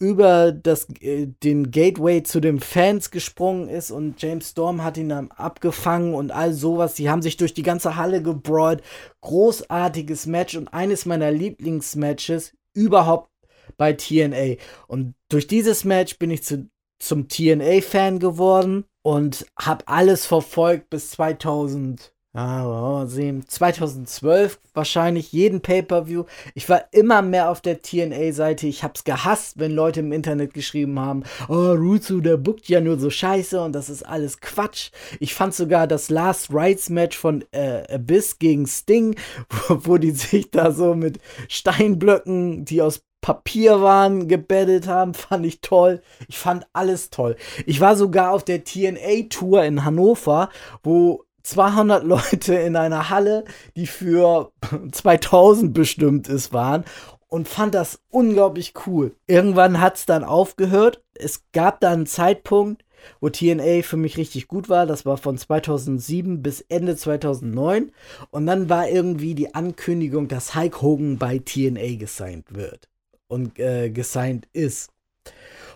[0.00, 5.10] über das, äh, den Gateway zu den Fans gesprungen ist und James Storm hat ihn
[5.10, 6.94] dann abgefangen und all sowas.
[6.94, 8.82] Die haben sich durch die ganze Halle gebrawlt.
[9.20, 13.30] Großartiges Match und eines meiner Lieblingsmatches überhaupt
[13.76, 14.56] bei TNA.
[14.86, 16.70] Und durch dieses Match bin ich zu,
[17.00, 22.12] zum TNA-Fan geworden und habe alles verfolgt bis 2000.
[22.32, 23.42] Ah, sehen.
[23.44, 26.26] 2012 wahrscheinlich jeden Pay-per-View.
[26.54, 28.68] Ich war immer mehr auf der TNA-Seite.
[28.68, 33.00] Ich hab's gehasst, wenn Leute im Internet geschrieben haben, oh, Ruzu, der bookt ja nur
[33.00, 34.92] so scheiße und das ist alles Quatsch.
[35.18, 39.16] Ich fand sogar das Last Rights Match von äh, Abyss gegen Sting,
[39.50, 45.46] wo, wo die sich da so mit Steinblöcken, die aus Papier waren, gebettelt haben, fand
[45.46, 46.02] ich toll.
[46.28, 47.36] Ich fand alles toll.
[47.66, 50.48] Ich war sogar auf der TNA-Tour in Hannover,
[50.82, 53.44] wo 200 Leute in einer Halle,
[53.76, 54.52] die für
[54.92, 56.84] 2000 bestimmt ist, waren
[57.28, 59.14] und fand das unglaublich cool.
[59.26, 61.02] Irgendwann hat es dann aufgehört.
[61.14, 62.84] Es gab dann einen Zeitpunkt,
[63.20, 64.84] wo TNA für mich richtig gut war.
[64.84, 67.92] Das war von 2007 bis Ende 2009.
[68.30, 72.90] Und dann war irgendwie die Ankündigung, dass Hulk Hogan bei TNA gesigned wird
[73.30, 74.90] und äh, gesigned ist.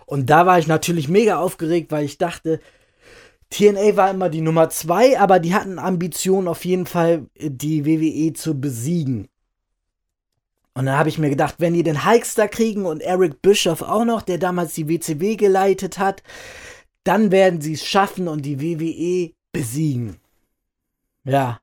[0.05, 2.59] Und da war ich natürlich mega aufgeregt, weil ich dachte,
[3.49, 8.33] TNA war immer die Nummer zwei, aber die hatten Ambitionen auf jeden Fall, die WWE
[8.33, 9.27] zu besiegen.
[10.73, 14.03] Und dann habe ich mir gedacht, wenn die den Hulkster kriegen und Eric Bischoff auch
[14.03, 16.21] noch, der damals die WCW geleitet hat,
[17.05, 20.17] dann werden sie es schaffen und die WWE besiegen.
[21.23, 21.59] Ja,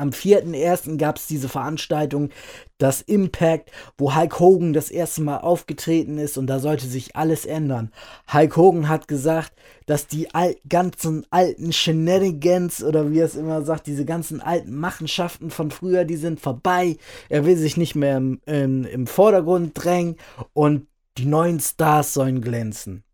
[0.00, 0.96] am 4.1.
[0.96, 2.30] gab es diese Veranstaltung,
[2.78, 7.44] das Impact, wo Hulk Hogan das erste Mal aufgetreten ist und da sollte sich alles
[7.44, 7.92] ändern.
[8.32, 9.52] Hulk Hogan hat gesagt,
[9.86, 14.74] dass die al ganzen alten Shenanigans oder wie er es immer sagt, diese ganzen alten
[14.74, 16.96] Machenschaften von früher, die sind vorbei.
[17.28, 20.16] Er will sich nicht mehr im, im, im Vordergrund drängen
[20.54, 20.86] und
[21.18, 23.04] die neuen Stars sollen glänzen.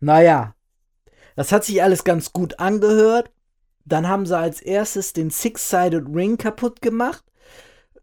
[0.00, 0.54] Naja,
[1.34, 3.30] das hat sich alles ganz gut angehört.
[3.86, 7.24] Dann haben sie als erstes den Six-Sided Ring kaputt gemacht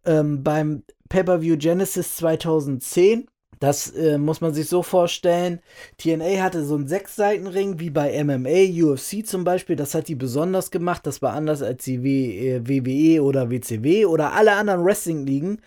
[0.05, 3.27] ähm, beim Pay-Per-View Genesis 2010.
[3.59, 5.61] Das äh, muss man sich so vorstellen.
[5.97, 9.75] TNA hatte so einen Sechs-Seiten-Ring wie bei MMA, UFC zum Beispiel.
[9.75, 11.05] Das hat die besonders gemacht.
[11.05, 15.61] Das war anders als die w WWE äh, oder WCW oder alle anderen Wrestling-Ligen.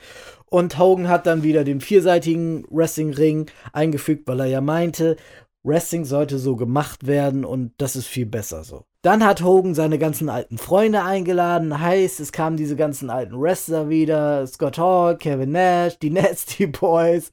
[0.51, 5.17] Und Hogan hat dann wieder den vierseitigen Wrestling-Ring eingefügt, weil er ja meinte,
[5.65, 8.85] Wrestling sollte so gemacht werden und das ist viel besser so.
[9.07, 11.81] Dann hat Hogan seine ganzen alten Freunde eingeladen.
[11.81, 14.45] Heißt, es kamen diese ganzen alten Wrestler wieder.
[14.49, 17.31] Scott Hall, Kevin Nash, die Nasty Boys.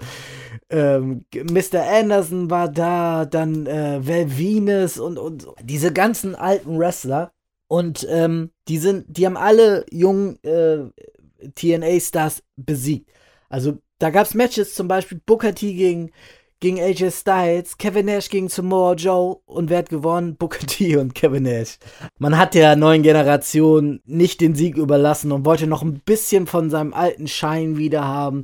[0.69, 1.81] Ähm, Mr.
[1.83, 3.25] Anderson war da.
[3.25, 7.31] Dann äh, Val Venus und, und diese ganzen alten Wrestler.
[7.67, 10.91] Und ähm, die, sind, die haben alle jungen äh,
[11.55, 13.09] TNA-Stars besiegt.
[13.49, 16.11] Also da gab es Matches, zum Beispiel Booker T gegen
[16.63, 20.35] gegen AJ Styles, Kevin Nash gegen Samoa Joe und wer hat gewonnen?
[20.39, 21.77] Booker T und Kevin Nash.
[22.19, 26.69] Man hat der neuen Generation nicht den Sieg überlassen und wollte noch ein bisschen von
[26.69, 28.43] seinem alten Schein wieder haben.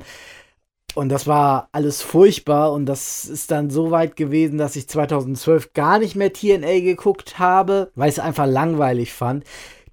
[0.94, 5.72] Und das war alles furchtbar und das ist dann so weit gewesen, dass ich 2012
[5.72, 9.44] gar nicht mehr TNA geguckt habe, weil ich es einfach langweilig fand.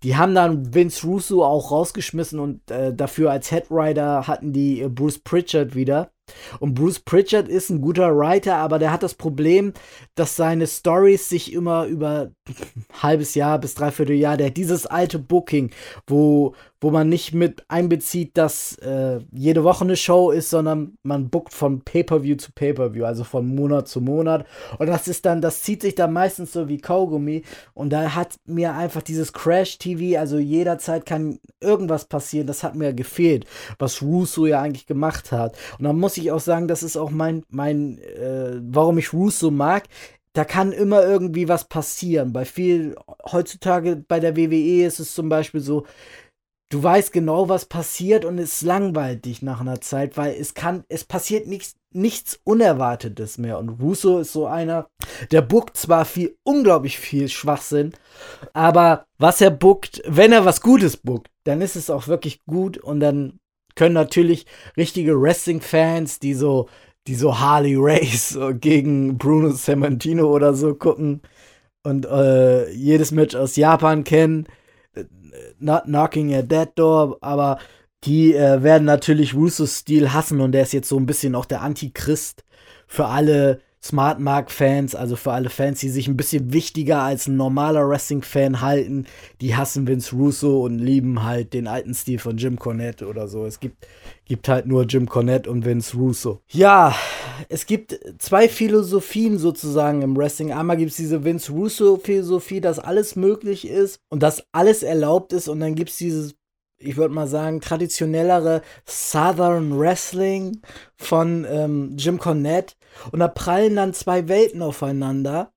[0.03, 4.89] Die haben dann Vince Russo auch rausgeschmissen und äh, dafür als Headwriter hatten die äh,
[4.89, 6.11] Bruce Pritchard wieder.
[6.59, 9.73] Und Bruce Pritchard ist ein guter Writer, aber der hat das Problem,
[10.15, 14.85] dass seine Stories sich immer über ein halbes Jahr bis dreiviertel Jahr, der hat dieses
[14.85, 15.71] alte Booking,
[16.05, 21.29] wo, wo man nicht mit einbezieht, dass äh, jede Woche eine Show ist, sondern man
[21.29, 24.45] bookt von Pay-Per-View zu Pay-Per-View, also von Monat zu Monat.
[24.77, 27.43] Und das ist dann, das zieht sich dann meistens so wie Kaugummi.
[27.73, 32.93] Und da hat mir einfach dieses Crash-TV, also jederzeit kann irgendwas passieren, das hat mir
[32.93, 33.45] gefehlt,
[33.79, 35.57] was Russo ja eigentlich gemacht hat.
[35.79, 39.49] Und dann muss ich auch sagen, das ist auch mein, mein, äh, warum ich Russo
[39.49, 39.85] mag.
[40.33, 42.31] Da kann immer irgendwie was passieren.
[42.31, 42.95] Bei viel,
[43.31, 45.87] heutzutage bei der WWE ist es zum Beispiel so,
[46.69, 50.83] du weißt genau, was passiert und es langweilt dich nach einer Zeit, weil es kann,
[50.89, 53.57] es passiert nichts, nichts Unerwartetes mehr.
[53.57, 54.87] Und Russo ist so einer,
[55.31, 57.93] der bookt zwar viel, unglaublich viel Schwachsinn,
[58.53, 62.77] aber was er bookt, wenn er was Gutes bookt, dann ist es auch wirklich gut
[62.77, 63.39] und dann
[63.75, 66.67] können natürlich richtige Wrestling-Fans, die so,
[67.07, 71.21] die so Harley Race gegen Bruno Samantino oder so gucken
[71.83, 74.47] und äh, jedes Match aus Japan kennen,
[75.59, 77.59] not knocking at that door, aber
[78.03, 81.45] die äh, werden natürlich Russos Stil hassen und der ist jetzt so ein bisschen auch
[81.45, 82.43] der Antichrist
[82.87, 87.27] für alle Smart Mark Fans, also für alle Fans, die sich ein bisschen wichtiger als
[87.27, 89.05] ein normaler Wrestling-Fan halten,
[89.39, 93.45] die hassen Vince Russo und lieben halt den alten Stil von Jim Cornette oder so.
[93.45, 93.87] Es gibt,
[94.25, 96.41] gibt halt nur Jim Cornette und Vince Russo.
[96.49, 96.95] Ja,
[97.49, 100.51] es gibt zwei Philosophien sozusagen im Wrestling.
[100.51, 105.47] Einmal gibt es diese Vince Russo-Philosophie, dass alles möglich ist und dass alles erlaubt ist
[105.47, 106.35] und dann gibt es dieses
[106.79, 110.61] ich würde mal sagen, traditionellere Southern Wrestling
[110.95, 112.75] von ähm, Jim Cornette.
[113.11, 115.51] Und da prallen dann zwei Welten aufeinander.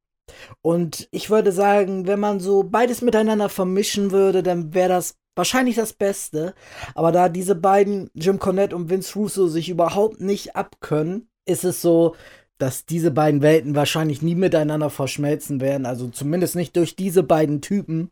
[0.62, 5.76] Und ich würde sagen, wenn man so beides miteinander vermischen würde, dann wäre das wahrscheinlich
[5.76, 6.55] das Beste.
[6.94, 11.83] Aber da diese beiden, Jim Cornette und Vince Russo, sich überhaupt nicht abkönnen, ist es
[11.83, 12.14] so,
[12.59, 15.87] dass diese beiden Welten wahrscheinlich nie miteinander verschmelzen werden.
[15.87, 18.11] Also zumindest nicht durch diese beiden Typen.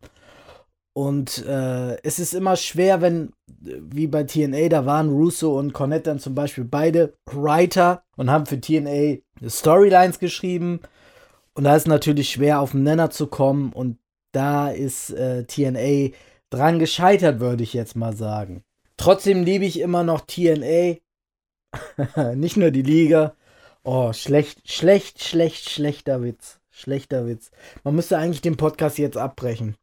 [0.99, 6.11] Und äh, es ist immer schwer, wenn, wie bei TNA, da waren Russo und Cornette
[6.11, 10.81] dann zum Beispiel beide Writer und haben für TNA Storylines geschrieben.
[11.55, 13.73] Und da ist natürlich schwer, auf den Nenner zu kommen.
[13.73, 14.01] Und
[14.33, 16.17] da ist äh, TNA
[16.51, 18.65] dran gescheitert, würde ich jetzt mal sagen.
[18.97, 20.97] Trotzdem liebe ich immer noch TNA.
[22.35, 23.37] Nicht nur die Liga.
[23.85, 26.59] Oh, schlecht, schlecht, schlecht, schlechter Witz.
[26.73, 27.53] Schlechter Witz.
[27.85, 29.77] Man müsste eigentlich den Podcast jetzt abbrechen.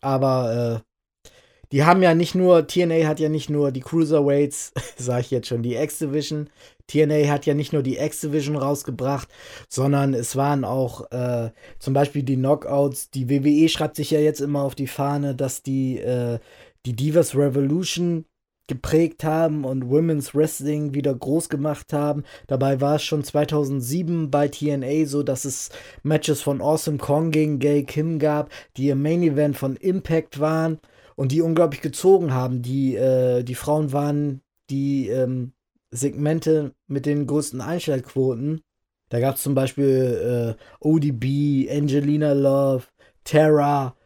[0.00, 1.30] Aber äh,
[1.72, 5.48] die haben ja nicht nur, TNA hat ja nicht nur die Cruiserweights, sag ich jetzt
[5.48, 6.50] schon, die X-Division.
[6.88, 9.28] TNA hat ja nicht nur die X-Division rausgebracht,
[9.68, 13.10] sondern es waren auch äh, zum Beispiel die Knockouts.
[13.10, 16.40] Die WWE schreibt sich ja jetzt immer auf die Fahne, dass die, äh,
[16.86, 18.24] die Divas Revolution
[18.70, 22.22] geprägt haben und Women's Wrestling wieder groß gemacht haben.
[22.46, 25.70] Dabei war es schon 2007 bei TNA so, dass es
[26.04, 30.78] Matches von Awesome Kong gegen Gay Kim gab, die im Main Event von Impact waren
[31.16, 32.62] und die unglaublich gezogen haben.
[32.62, 35.52] Die, äh, die Frauen waren die ähm,
[35.90, 38.60] Segmente mit den größten Einschaltquoten.
[39.08, 42.84] Da gab es zum Beispiel äh, ODB, Angelina Love,
[43.24, 43.96] Tara,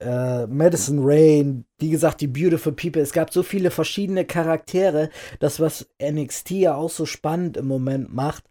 [0.00, 3.02] äh, Madison Rain, wie gesagt, die Beautiful People.
[3.02, 8.12] Es gab so viele verschiedene Charaktere, das, was NXT ja auch so spannend im Moment
[8.12, 8.44] macht,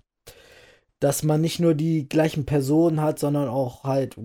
[0.99, 4.15] dass man nicht nur die gleichen Personen hat, sondern auch halt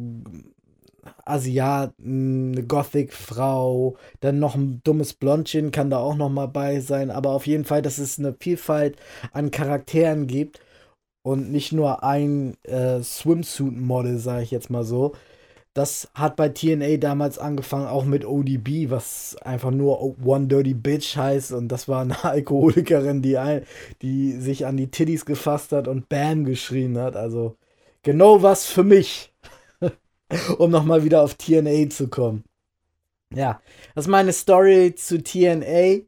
[1.25, 7.11] Asiaten, eine Gothic-Frau, dann noch ein dummes Blondchen kann da auch noch mal bei sein,
[7.11, 8.97] aber auf jeden Fall, dass es eine Vielfalt
[9.33, 10.61] an Charakteren gibt
[11.23, 15.13] und nicht nur ein äh, Swimsuit-Model, sage ich jetzt mal so,
[15.75, 21.17] das hat bei TNA damals angefangen, auch mit ODB, was einfach nur One Dirty Bitch
[21.17, 21.53] heißt.
[21.53, 23.65] Und das war eine Alkoholikerin, die, ein,
[24.03, 27.17] die sich an die Titties gefasst hat und Bam geschrien hat.
[27.17, 27.57] Also
[28.03, 29.33] genau was für mich.
[30.59, 32.45] um nochmal wieder auf TNA zu kommen.
[33.35, 33.61] Ja,
[33.95, 36.05] das ist meine Story zu TNA.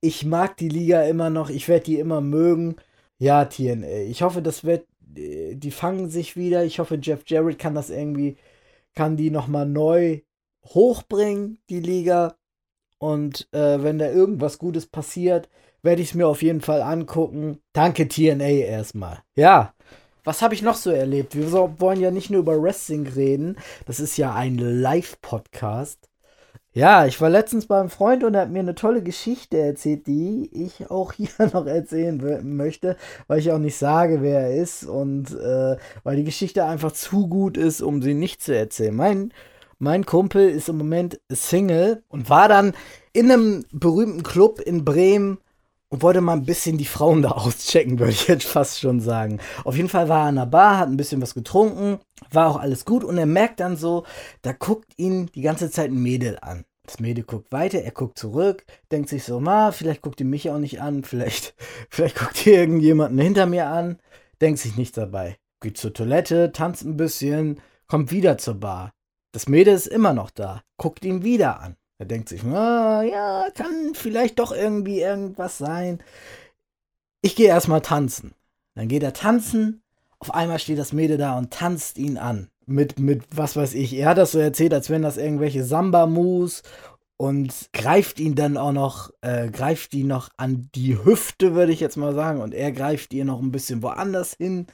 [0.00, 1.50] Ich mag die Liga immer noch.
[1.50, 2.76] Ich werde die immer mögen.
[3.18, 4.04] Ja, TNA.
[4.08, 4.86] Ich hoffe, das wird.
[5.16, 6.64] Äh, die fangen sich wieder.
[6.64, 8.36] Ich hoffe, Jeff Jarrett kann das irgendwie
[8.96, 10.22] kann die nochmal neu
[10.64, 12.36] hochbringen, die Liga.
[12.98, 15.48] Und äh, wenn da irgendwas Gutes passiert,
[15.82, 17.60] werde ich es mir auf jeden Fall angucken.
[17.72, 19.20] Danke TNA erstmal.
[19.36, 19.74] Ja,
[20.24, 21.36] was habe ich noch so erlebt?
[21.36, 23.56] Wir wollen ja nicht nur über Wrestling reden.
[23.86, 26.05] Das ist ja ein Live-Podcast.
[26.76, 30.50] Ja, ich war letztens beim Freund und er hat mir eine tolle Geschichte erzählt, die
[30.52, 32.20] ich auch hier noch erzählen
[32.54, 36.92] möchte, weil ich auch nicht sage, wer er ist und äh, weil die Geschichte einfach
[36.92, 38.94] zu gut ist, um sie nicht zu erzählen.
[38.94, 39.32] Mein,
[39.78, 42.74] mein Kumpel ist im Moment Single und war dann
[43.14, 45.38] in einem berühmten Club in Bremen
[45.88, 49.40] und wollte mal ein bisschen die Frauen da auschecken, würde ich jetzt fast schon sagen.
[49.64, 51.98] Auf jeden Fall war er an der Bar, hat ein bisschen was getrunken,
[52.30, 54.04] war auch alles gut und er merkt dann so,
[54.42, 56.64] da guckt ihn die ganze Zeit ein Mädel an.
[56.84, 60.50] Das Mädel guckt weiter, er guckt zurück, denkt sich so, ma, vielleicht guckt ihr mich
[60.50, 61.54] auch nicht an, vielleicht,
[61.90, 63.98] vielleicht guckt hier irgendjemanden hinter mir an,
[64.40, 65.36] denkt sich nichts dabei.
[65.60, 68.92] Geht zur Toilette, tanzt ein bisschen, kommt wieder zur Bar.
[69.32, 71.76] Das Mädel ist immer noch da, guckt ihn wieder an.
[71.98, 76.02] Er denkt sich, ah, ja, kann vielleicht doch irgendwie irgendwas sein.
[77.22, 78.34] Ich gehe erstmal tanzen.
[78.74, 79.82] Dann geht er tanzen.
[80.18, 82.48] Auf einmal steht das Mädel da und tanzt ihn an.
[82.66, 83.94] Mit, mit, was weiß ich.
[83.94, 86.62] Er hat das so erzählt, als wenn das irgendwelche Samba-Moves
[87.16, 91.80] und greift ihn dann auch noch, äh, greift ihn noch an die Hüfte, würde ich
[91.80, 92.42] jetzt mal sagen.
[92.42, 94.66] Und er greift ihr noch ein bisschen woanders hin.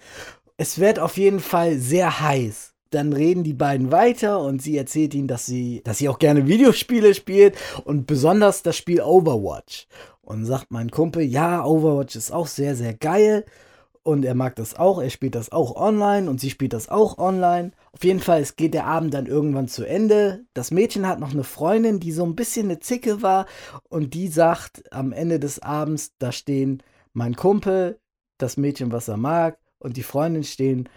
[0.56, 5.14] Es wird auf jeden Fall sehr heiß dann reden die beiden weiter und sie erzählt
[5.14, 9.86] ihm, dass sie, dass sie auch gerne Videospiele spielt und besonders das Spiel Overwatch.
[10.20, 13.44] Und sagt mein Kumpel, ja, Overwatch ist auch sehr, sehr geil.
[14.04, 17.18] Und er mag das auch, er spielt das auch online und sie spielt das auch
[17.18, 17.70] online.
[17.92, 20.44] Auf jeden Fall, es geht der Abend dann irgendwann zu Ende.
[20.54, 23.46] Das Mädchen hat noch eine Freundin, die so ein bisschen eine Zicke war
[23.88, 28.00] und die sagt am Ende des Abends, da stehen mein Kumpel,
[28.38, 30.88] das Mädchen, was er mag und die Freundin stehen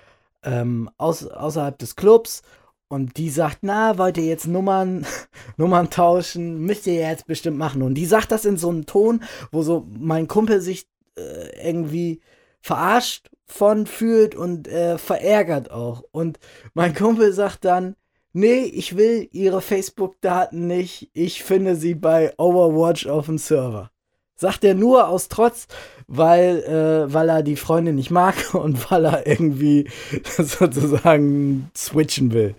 [0.46, 2.42] ähm, aus, außerhalb des Clubs
[2.88, 5.06] und die sagt, na, wollt ihr jetzt Nummern,
[5.58, 6.60] Nummern tauschen?
[6.62, 7.82] Müsst ihr jetzt bestimmt machen.
[7.82, 10.88] Und die sagt das in so einem Ton, wo so mein Kumpel sich
[11.18, 12.22] äh, irgendwie
[12.62, 16.04] verarscht von fühlt und äh, verärgert auch.
[16.12, 16.40] Und
[16.74, 17.96] mein Kumpel sagt dann,
[18.34, 21.10] nee, ich will ihre Facebook-Daten nicht.
[21.14, 23.92] Ich finde sie bei Overwatch auf dem Server.
[24.36, 25.68] Sagt er nur aus Trotz,
[26.08, 29.90] weil, äh, weil er die Freundin nicht mag und weil er irgendwie
[30.24, 32.56] sozusagen switchen will.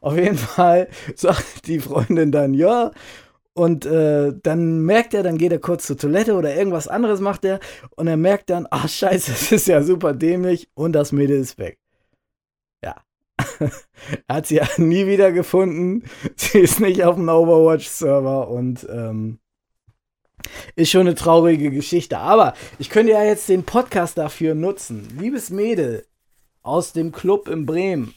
[0.00, 2.92] Auf jeden Fall sagt die Freundin dann ja.
[3.52, 7.44] Und äh, dann merkt er, dann geht er kurz zur Toilette oder irgendwas anderes macht
[7.44, 7.58] er.
[7.96, 10.68] Und er merkt dann, ach scheiße, das ist ja super dämlich.
[10.74, 11.78] Und das Mädel ist weg.
[12.84, 12.94] Ja.
[14.28, 16.04] er hat sie ja nie wieder gefunden.
[16.36, 19.40] Sie ist nicht auf dem Overwatch-Server und ähm,
[20.76, 22.18] ist schon eine traurige Geschichte.
[22.18, 25.08] Aber ich könnte ja jetzt den Podcast dafür nutzen.
[25.18, 26.06] Liebes Mädel
[26.62, 28.14] aus dem Club in Bremen.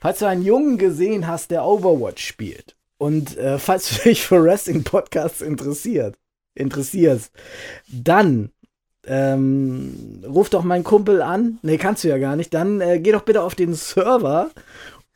[0.00, 4.44] Falls du einen Jungen gesehen hast, der Overwatch spielt und äh, falls du dich für
[4.44, 6.16] Wrestling-Podcasts interessiert,
[6.54, 7.32] interessierst,
[7.90, 8.50] dann
[9.04, 11.58] ähm, ruf doch meinen Kumpel an.
[11.62, 12.54] Nee, kannst du ja gar nicht.
[12.54, 14.50] Dann äh, geh doch bitte auf den Server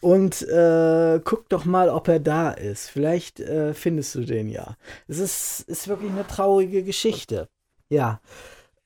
[0.01, 2.89] und äh, guck doch mal, ob er da ist.
[2.91, 4.77] Vielleicht äh, findest du den ja.
[5.09, 7.49] Es ist, ist wirklich eine traurige Geschichte.
[7.89, 8.21] Ja.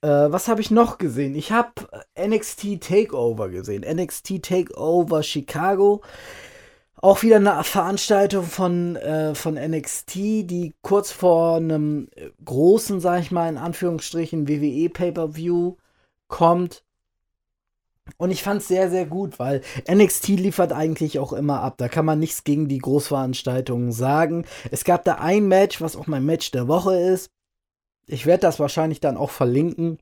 [0.01, 1.35] Äh, was habe ich noch gesehen?
[1.35, 1.71] Ich habe
[2.17, 3.83] NXT Takeover gesehen.
[3.83, 6.01] NXT Takeover Chicago.
[6.95, 12.09] Auch wieder eine Veranstaltung von, äh, von NXT, die kurz vor einem
[12.45, 15.77] großen, sag ich mal, in Anführungsstrichen WWE Pay-Per-View
[16.27, 16.83] kommt.
[18.17, 21.77] Und ich fand es sehr, sehr gut, weil NXT liefert eigentlich auch immer ab.
[21.77, 24.45] Da kann man nichts gegen die Großveranstaltungen sagen.
[24.69, 27.31] Es gab da ein Match, was auch mein Match der Woche ist.
[28.07, 29.99] Ich werde das wahrscheinlich dann auch verlinken,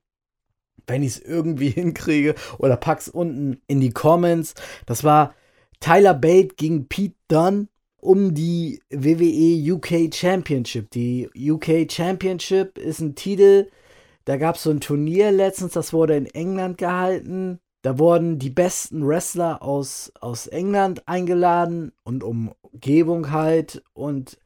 [0.87, 2.35] wenn ich es irgendwie hinkriege.
[2.57, 4.53] Oder pack's unten in die Comments.
[4.85, 5.35] Das war
[5.79, 7.67] Tyler Bate gegen Pete Dunne
[8.01, 10.89] um die WWE UK Championship.
[10.91, 13.69] Die UK Championship ist ein Titel,
[14.25, 17.59] da gab es so ein Turnier letztens, das wurde in England gehalten.
[17.81, 23.81] Da wurden die besten Wrestler aus, aus England eingeladen und Umgebung halt.
[23.93, 24.37] Und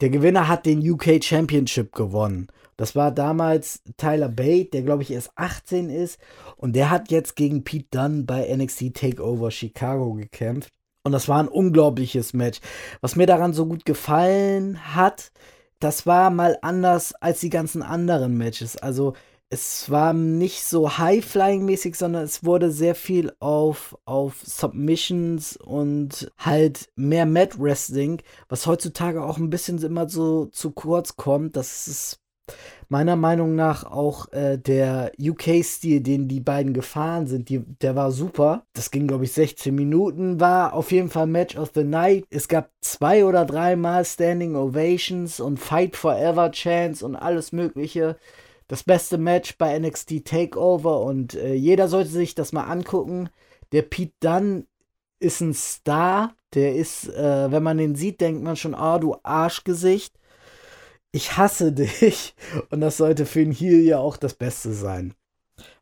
[0.00, 2.48] der Gewinner hat den UK Championship gewonnen.
[2.76, 6.18] Das war damals Tyler Bate, der glaube ich erst 18 ist.
[6.56, 10.72] Und der hat jetzt gegen Pete Dunne bei NXT Takeover Chicago gekämpft.
[11.02, 12.60] Und das war ein unglaubliches Match.
[13.00, 15.32] Was mir daran so gut gefallen hat,
[15.80, 18.76] das war mal anders als die ganzen anderen Matches.
[18.76, 19.14] Also
[19.52, 26.88] es war nicht so High-Flying-mäßig, sondern es wurde sehr viel auf, auf Submissions und halt
[26.94, 31.56] mehr Mat-Wrestling, was heutzutage auch ein bisschen immer so zu kurz kommt.
[31.56, 32.20] Das ist
[32.88, 38.12] meiner Meinung nach auch äh, der UK-Stil, den die beiden gefahren sind, die, der war
[38.12, 38.66] super.
[38.72, 42.24] Das ging, glaube ich, 16 Minuten, war auf jeden Fall Match of the Night.
[42.30, 48.16] Es gab zwei oder dreimal Standing Ovations und Fight Forever Chance und alles Mögliche.
[48.70, 53.28] Das beste Match bei NXT Takeover und äh, jeder sollte sich das mal angucken.
[53.72, 54.66] Der Pete Dunn
[55.18, 56.34] ist ein Star.
[56.54, 60.14] Der ist, äh, wenn man den sieht, denkt man schon, ah, du Arschgesicht
[61.12, 62.34] ich hasse dich.
[62.70, 65.14] Und das sollte für ihn hier ja auch das Beste sein.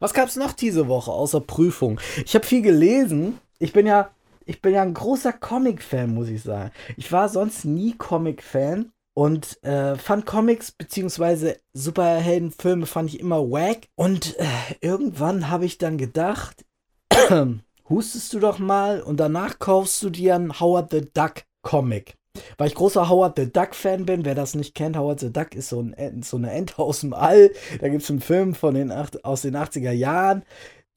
[0.01, 2.01] Was gab's noch diese Woche außer Prüfung?
[2.25, 3.39] Ich habe viel gelesen.
[3.59, 4.11] Ich bin ja,
[4.45, 6.73] ich bin ja ein großer Comic-Fan, muss ich sagen.
[6.97, 11.55] Ich war sonst nie Comic-Fan und äh, fand Comics bzw.
[11.73, 13.89] Superheldenfilme fand ich immer wack.
[13.97, 14.45] Und äh,
[14.81, 16.65] irgendwann habe ich dann gedacht,
[17.89, 22.15] hustest du doch mal und danach kaufst du dir einen Howard the Duck Comic.
[22.59, 25.53] Weil ich großer Howard the Duck Fan bin, wer das nicht kennt, Howard the Duck
[25.57, 27.51] ist so, ein, so eine Ente aus dem All.
[27.81, 30.45] Da gibt es einen Film von den aus den 80er Jahren,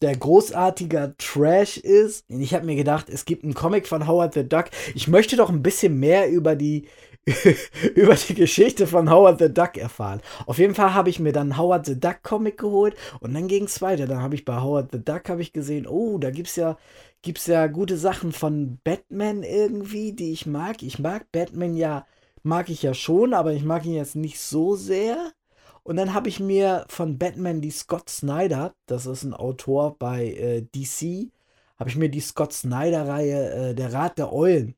[0.03, 2.29] der großartiger Trash ist.
[2.29, 4.65] Und ich habe mir gedacht, es gibt einen Comic von Howard the Duck.
[4.93, 6.87] Ich möchte doch ein bisschen mehr über die
[7.95, 10.21] über die Geschichte von Howard the Duck erfahren.
[10.47, 13.65] Auf jeden Fall habe ich mir dann Howard the Duck Comic geholt und dann ging
[13.65, 14.07] es weiter.
[14.07, 16.77] Dann habe ich bei Howard the Duck habe ich gesehen, oh, da gibt es ja
[17.21, 20.81] gibt es ja gute Sachen von Batman irgendwie, die ich mag.
[20.83, 22.07] Ich mag Batman ja,
[22.43, 25.31] mag ich ja schon, aber ich mag ihn jetzt nicht so sehr.
[25.83, 30.27] Und dann habe ich mir von Batman die Scott Snyder, das ist ein Autor bei
[30.27, 31.31] äh, DC,
[31.79, 34.75] habe ich mir die Scott Snyder-Reihe äh, Der Rat der Eulen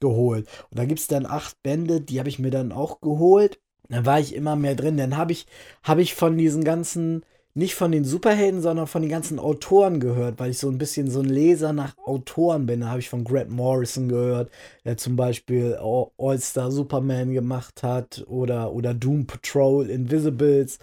[0.00, 0.46] geholt.
[0.70, 3.60] Und da gibt es dann acht Bände, die habe ich mir dann auch geholt.
[3.88, 4.96] Dann war ich immer mehr drin.
[4.96, 5.46] Dann habe ich,
[5.82, 7.22] hab ich von diesen ganzen
[7.56, 11.10] nicht von den Superhelden, sondern von den ganzen Autoren gehört, weil ich so ein bisschen
[11.10, 12.80] so ein Leser nach Autoren bin.
[12.80, 14.50] Da habe ich von Grant Morrison gehört,
[14.84, 15.74] der zum Beispiel
[16.18, 20.78] All-Star Superman gemacht hat oder, oder Doom Patrol Invisibles.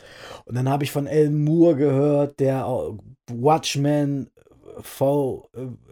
[0.45, 2.65] Und dann habe ich von Alan Moore gehört, der
[3.31, 4.31] Watchmen
[4.81, 5.47] V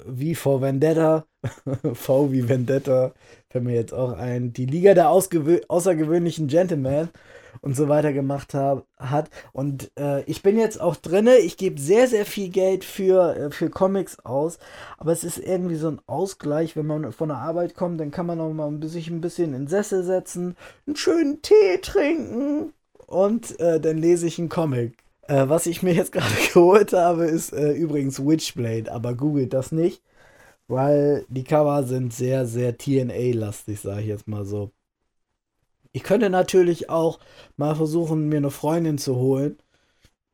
[0.07, 1.28] wie V Vendetta,
[1.94, 3.14] V wie Vendetta,
[3.50, 7.10] fällt mir jetzt auch ein, die Liga der außergewöhnlichen Gentlemen
[7.62, 9.30] und so weiter gemacht hab, hat.
[9.52, 11.38] Und äh, ich bin jetzt auch drinne.
[11.38, 14.58] Ich gebe sehr, sehr viel Geld für, äh, für Comics aus.
[14.98, 16.76] Aber es ist irgendwie so ein Ausgleich.
[16.76, 19.68] Wenn man von der Arbeit kommt, dann kann man auch mal sich ein bisschen in
[19.68, 20.56] Sessel setzen,
[20.88, 22.74] einen schönen Tee trinken
[23.08, 24.98] und äh, dann lese ich einen Comic.
[25.28, 28.92] Äh, was ich mir jetzt gerade geholt habe, ist äh, übrigens Witchblade.
[28.92, 30.02] Aber googelt das nicht.
[30.72, 34.72] Weil die Cover sind sehr, sehr TNA-lastig, sage ich jetzt mal so.
[35.91, 37.19] Ich könnte natürlich auch
[37.57, 39.57] mal versuchen, mir eine Freundin zu holen.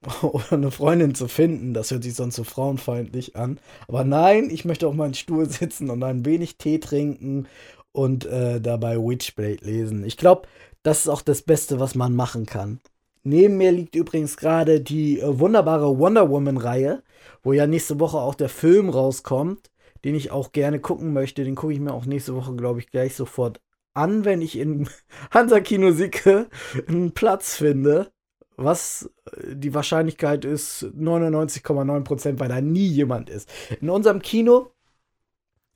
[0.22, 1.74] Oder eine Freundin zu finden.
[1.74, 3.60] Das hört sich sonst so frauenfeindlich an.
[3.88, 7.48] Aber nein, ich möchte auf meinen Stuhl sitzen und ein wenig Tee trinken
[7.92, 10.06] und äh, dabei Witchblade lesen.
[10.06, 10.48] Ich glaube,
[10.84, 12.80] das ist auch das Beste, was man machen kann.
[13.24, 17.02] Neben mir liegt übrigens gerade die äh, wunderbare Wonder Woman-Reihe,
[17.42, 19.72] wo ja nächste Woche auch der Film rauskommt,
[20.04, 21.44] den ich auch gerne gucken möchte.
[21.44, 23.62] Den gucke ich mir auch nächste Woche, glaube ich, gleich sofort
[23.94, 24.90] an, wenn ich in
[25.32, 26.48] Hansa Kino Sicke
[26.88, 28.12] einen Platz finde,
[28.56, 33.50] was äh, die Wahrscheinlichkeit ist 99,9%, weil da nie jemand ist.
[33.82, 34.72] In unserem Kino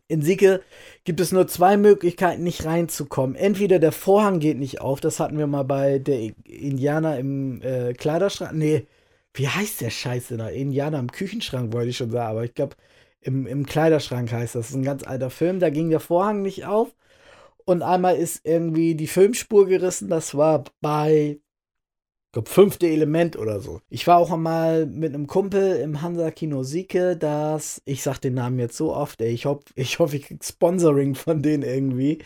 [0.07, 0.61] in Sieke
[1.05, 3.35] gibt es nur zwei Möglichkeiten, nicht reinzukommen.
[3.35, 7.93] Entweder der Vorhang geht nicht auf, das hatten wir mal bei der Indianer im äh,
[7.93, 8.51] Kleiderschrank.
[8.53, 8.87] Nee,
[9.33, 10.49] wie heißt der Scheiße da?
[10.49, 12.75] Indianer im Küchenschrank, wollte ich schon sagen, aber ich glaube,
[13.21, 14.67] im, im Kleiderschrank heißt das.
[14.67, 16.95] Das ist ein ganz alter Film, da ging der Vorhang nicht auf.
[17.65, 21.39] Und einmal ist irgendwie die Filmspur gerissen, das war bei
[22.31, 23.81] ich glaube, fünfte Element oder so.
[23.89, 28.35] Ich war auch einmal mit einem Kumpel im Hansa Kino Sieke, das, ich sag den
[28.35, 32.19] Namen jetzt so oft, ey, ich hoffe, ich, hoff, ich krieg Sponsoring von denen irgendwie.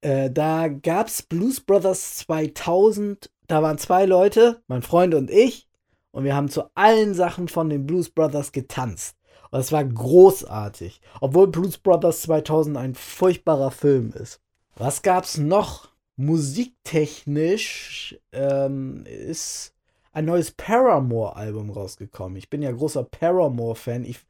[0.00, 5.68] Äh, da gab's Blues Brothers 2000, da waren zwei Leute, mein Freund und ich,
[6.12, 9.15] und wir haben zu allen Sachen von den Blues Brothers getanzt.
[9.50, 14.40] Und es war großartig, obwohl Blues Brothers 2000 ein furchtbarer Film ist.
[14.76, 15.96] Was gab's noch?
[16.16, 19.74] musiktechnisch ähm, ist
[20.12, 22.38] ein neues Paramore-Album rausgekommen.
[22.38, 24.04] Ich bin ja großer Paramore-Fan.
[24.04, 24.20] Ich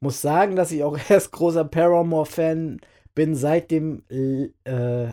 [0.00, 2.80] muss sagen, dass ich auch erst großer Paramore-Fan
[3.14, 4.48] bin seit dem, äh,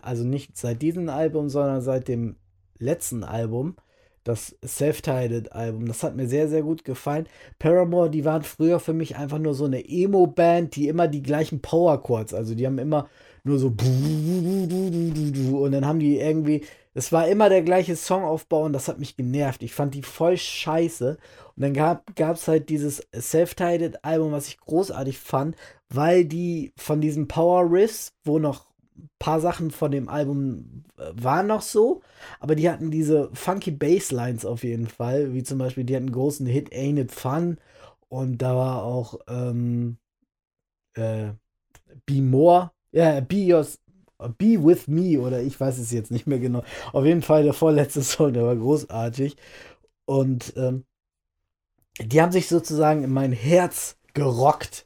[0.01, 2.37] also nicht seit diesem Album, sondern seit dem
[2.79, 3.75] letzten Album,
[4.23, 5.87] das Self-Titled-Album.
[5.87, 7.27] Das hat mir sehr, sehr gut gefallen.
[7.59, 11.61] Paramore, die waren früher für mich einfach nur so eine Emo-Band, die immer die gleichen
[11.61, 13.09] Power-Chords, also die haben immer
[13.43, 16.63] nur so und dann haben die irgendwie,
[16.93, 19.63] es war immer der gleiche Songaufbau und das hat mich genervt.
[19.63, 21.17] Ich fand die voll scheiße.
[21.55, 25.55] Und dann gab es halt dieses Self-Titled-Album, was ich großartig fand,
[25.89, 28.70] weil die von diesen Power Riffs, wo noch
[29.19, 32.01] paar Sachen von dem Album äh, waren noch so,
[32.39, 36.15] aber die hatten diese funky Basslines auf jeden Fall, wie zum Beispiel, die hatten einen
[36.15, 37.57] großen Hit Ain't It Fun
[38.09, 39.97] und da war auch ähm,
[40.95, 41.31] äh,
[42.05, 43.79] Be More ja, Be Yours,
[44.37, 46.63] Be With Me oder ich weiß es jetzt nicht mehr genau.
[46.93, 49.35] Auf jeden Fall der vorletzte Song, der war großartig.
[50.05, 50.85] Und ähm,
[51.99, 54.85] die haben sich sozusagen in mein Herz gerockt.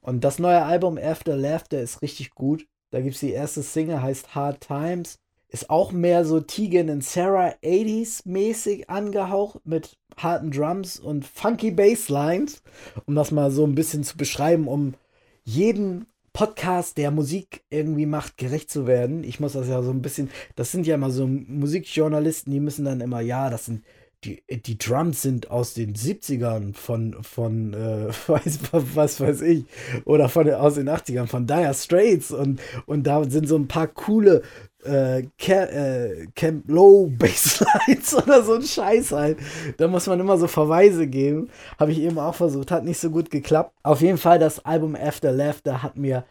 [0.00, 2.66] Und das neue Album After Laughter ist richtig gut.
[2.94, 5.18] Da gibt es die erste Single, heißt Hard Times.
[5.48, 11.72] Ist auch mehr so Tegan und Sarah 80s mäßig angehaucht mit harten Drums und funky
[11.72, 12.62] Basslines.
[13.04, 14.94] Um das mal so ein bisschen zu beschreiben, um
[15.42, 19.24] jeden Podcast, der Musik irgendwie macht, gerecht zu werden.
[19.24, 22.84] Ich muss das ja so ein bisschen, das sind ja immer so Musikjournalisten, die müssen
[22.84, 23.82] dann immer, ja, das sind
[24.24, 29.64] die, die Drums sind aus den 70ern von, von äh, weiß, was weiß ich,
[30.04, 33.88] oder von, aus den 80ern von Dire Straits und, und da sind so ein paar
[33.88, 34.42] coole
[34.84, 39.38] äh, äh, Camp Low Basslines oder so ein Scheiß halt.
[39.76, 41.48] Da muss man immer so Verweise geben.
[41.78, 43.72] Habe ich eben auch versucht, hat nicht so gut geklappt.
[43.82, 46.24] Auf jeden Fall, das Album After Laughter hat mir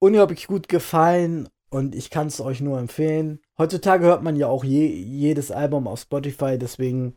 [0.00, 3.40] unglaublich gut gefallen und ich kann es euch nur empfehlen.
[3.56, 7.14] Heutzutage hört man ja auch je, jedes Album auf Spotify, deswegen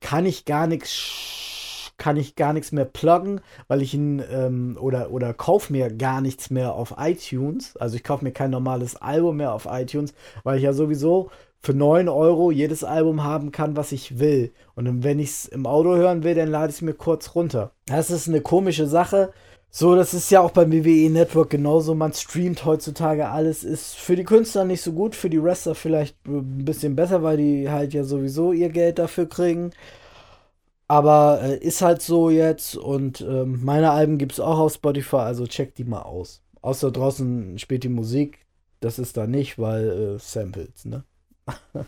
[0.00, 5.12] kann ich gar nichts kann ich gar nichts mehr pluggen, weil ich ihn ähm, oder,
[5.12, 7.76] oder kaufe mir gar nichts mehr auf iTunes.
[7.76, 10.12] Also ich kaufe mir kein normales Album mehr auf iTunes,
[10.42, 11.30] weil ich ja sowieso
[11.60, 14.52] für 9 Euro jedes Album haben kann, was ich will.
[14.74, 17.70] Und wenn ich es im Auto hören will, dann lade ich es mir kurz runter.
[17.86, 19.32] Das ist eine komische Sache.
[19.74, 21.94] So, das ist ja auch beim WWE Network genauso.
[21.94, 23.64] Man streamt heutzutage alles.
[23.64, 27.38] Ist für die Künstler nicht so gut, für die Wrestler vielleicht ein bisschen besser, weil
[27.38, 29.70] die halt ja sowieso ihr Geld dafür kriegen.
[30.88, 35.16] Aber äh, ist halt so jetzt und ähm, meine Alben gibt es auch auf Spotify,
[35.16, 36.42] also checkt die mal aus.
[36.60, 38.40] Außer draußen spielt die Musik,
[38.80, 41.04] das ist da nicht, weil äh, Samples, ne?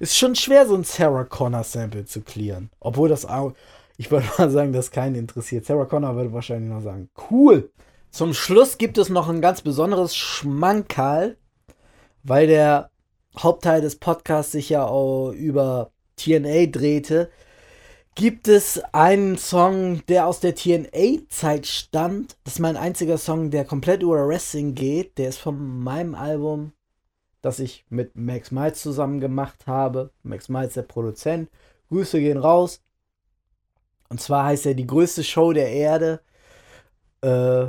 [0.00, 2.70] ist schon schwer, so ein Sarah Connor Sample zu clearen.
[2.80, 3.54] Obwohl das auch,
[4.02, 5.64] ich würde mal sagen, das keinen interessiert.
[5.64, 7.70] Sarah Connor würde wahrscheinlich noch sagen, cool.
[8.10, 11.36] Zum Schluss gibt es noch ein ganz besonderes Schmankerl,
[12.24, 12.90] weil der
[13.38, 17.30] Hauptteil des Podcasts sich ja auch über TNA drehte
[18.14, 22.36] gibt es einen Song, der aus der TNA-Zeit stammt.
[22.44, 25.16] Das ist mein einziger Song, der komplett über Wrestling geht.
[25.18, 26.72] Der ist von meinem Album,
[27.40, 30.10] das ich mit Max Miles zusammen gemacht habe.
[30.22, 31.48] Max Miles, der Produzent.
[31.88, 32.82] Grüße gehen raus.
[34.12, 36.20] Und zwar heißt er Die größte Show der Erde.
[37.22, 37.68] Äh,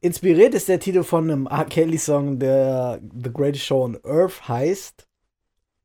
[0.00, 1.64] inspiriert ist der Titel von einem R.
[1.64, 5.08] Kelly-Song, der The Greatest Show on Earth heißt.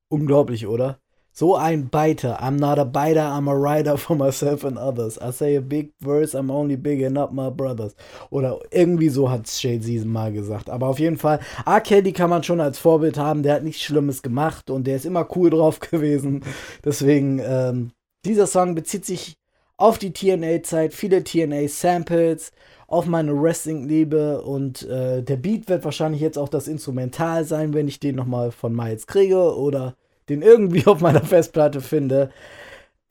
[0.10, 1.00] Unglaublich, oder?
[1.32, 2.40] So ein Biter.
[2.40, 5.18] I'm not a biter, I'm a writer for myself and others.
[5.18, 7.96] I say a big verse, I'm only big and not my brothers.
[8.30, 10.70] Oder irgendwie so hat Shade Season mal gesagt.
[10.70, 11.82] Aber auf jeden Fall, R.
[11.82, 13.42] Kelly kann man schon als Vorbild haben.
[13.42, 16.44] Der hat nichts Schlimmes gemacht und der ist immer cool drauf gewesen.
[16.86, 17.92] Deswegen, ähm,
[18.24, 19.39] dieser Song bezieht sich
[19.80, 22.51] auf die TNA-Zeit, viele TNA-Samples,
[22.88, 27.88] auf meine Wrestling-Liebe und äh, der Beat wird wahrscheinlich jetzt auch das Instrumental sein, wenn
[27.88, 29.95] ich den nochmal von Miles kriege oder
[30.27, 32.32] den irgendwie auf meiner Festplatte finde.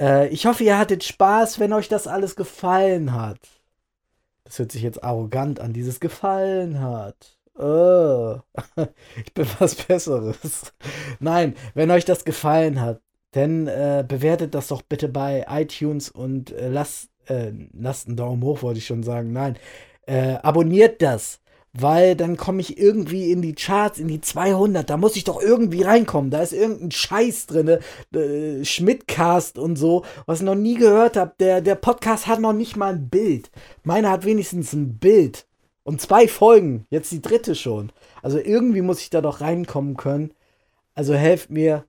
[0.00, 3.38] Äh, ich hoffe, ihr hattet Spaß, wenn euch das alles gefallen hat.
[4.44, 7.38] Das hört sich jetzt arrogant an, dieses gefallen hat.
[7.54, 8.36] Oh,
[9.24, 10.74] ich bin was Besseres.
[11.18, 13.00] Nein, wenn euch das gefallen hat,
[13.32, 18.42] dann äh, bewertet das doch bitte bei iTunes und äh, lasst, äh, lasst einen Daumen
[18.42, 19.32] hoch, wollte ich schon sagen.
[19.32, 19.56] Nein,
[20.06, 21.40] äh, abonniert das
[21.80, 24.88] weil dann komme ich irgendwie in die Charts, in die 200.
[24.88, 26.30] Da muss ich doch irgendwie reinkommen.
[26.30, 27.78] Da ist irgendein Scheiß drin,
[28.14, 31.34] äh, Schmidtcast und so, was ich noch nie gehört habe.
[31.38, 33.50] Der, der Podcast hat noch nicht mal ein Bild.
[33.84, 35.46] Meiner hat wenigstens ein Bild.
[35.84, 37.92] Und zwei Folgen, jetzt die dritte schon.
[38.22, 40.32] Also irgendwie muss ich da doch reinkommen können.
[40.94, 41.84] Also helft mir.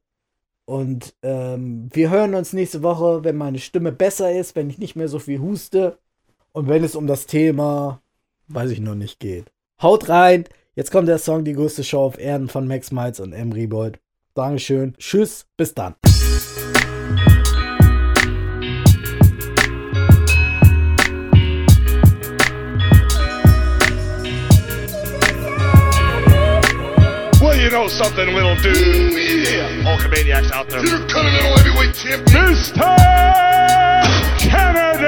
[0.69, 4.95] Und ähm, wir hören uns nächste Woche, wenn meine Stimme besser ist, wenn ich nicht
[4.95, 5.97] mehr so viel huste.
[6.51, 8.03] Und wenn es um das Thema,
[8.49, 9.51] weiß ich noch nicht, geht.
[9.81, 10.43] Haut rein.
[10.75, 13.99] Jetzt kommt der Song Die größte Show auf Erden von Max Miles und Emery Boyd.
[14.35, 14.93] Dankeschön.
[14.99, 15.47] Tschüss.
[15.57, 15.95] Bis dann.
[27.41, 29.08] Well, you know something we'll do.
[29.29, 29.85] Yeah.
[29.87, 30.83] All Canadians out there.
[30.83, 32.25] You're Continental Heavyweight Champion.
[32.25, 32.81] Mr.
[34.39, 35.05] Kennedy!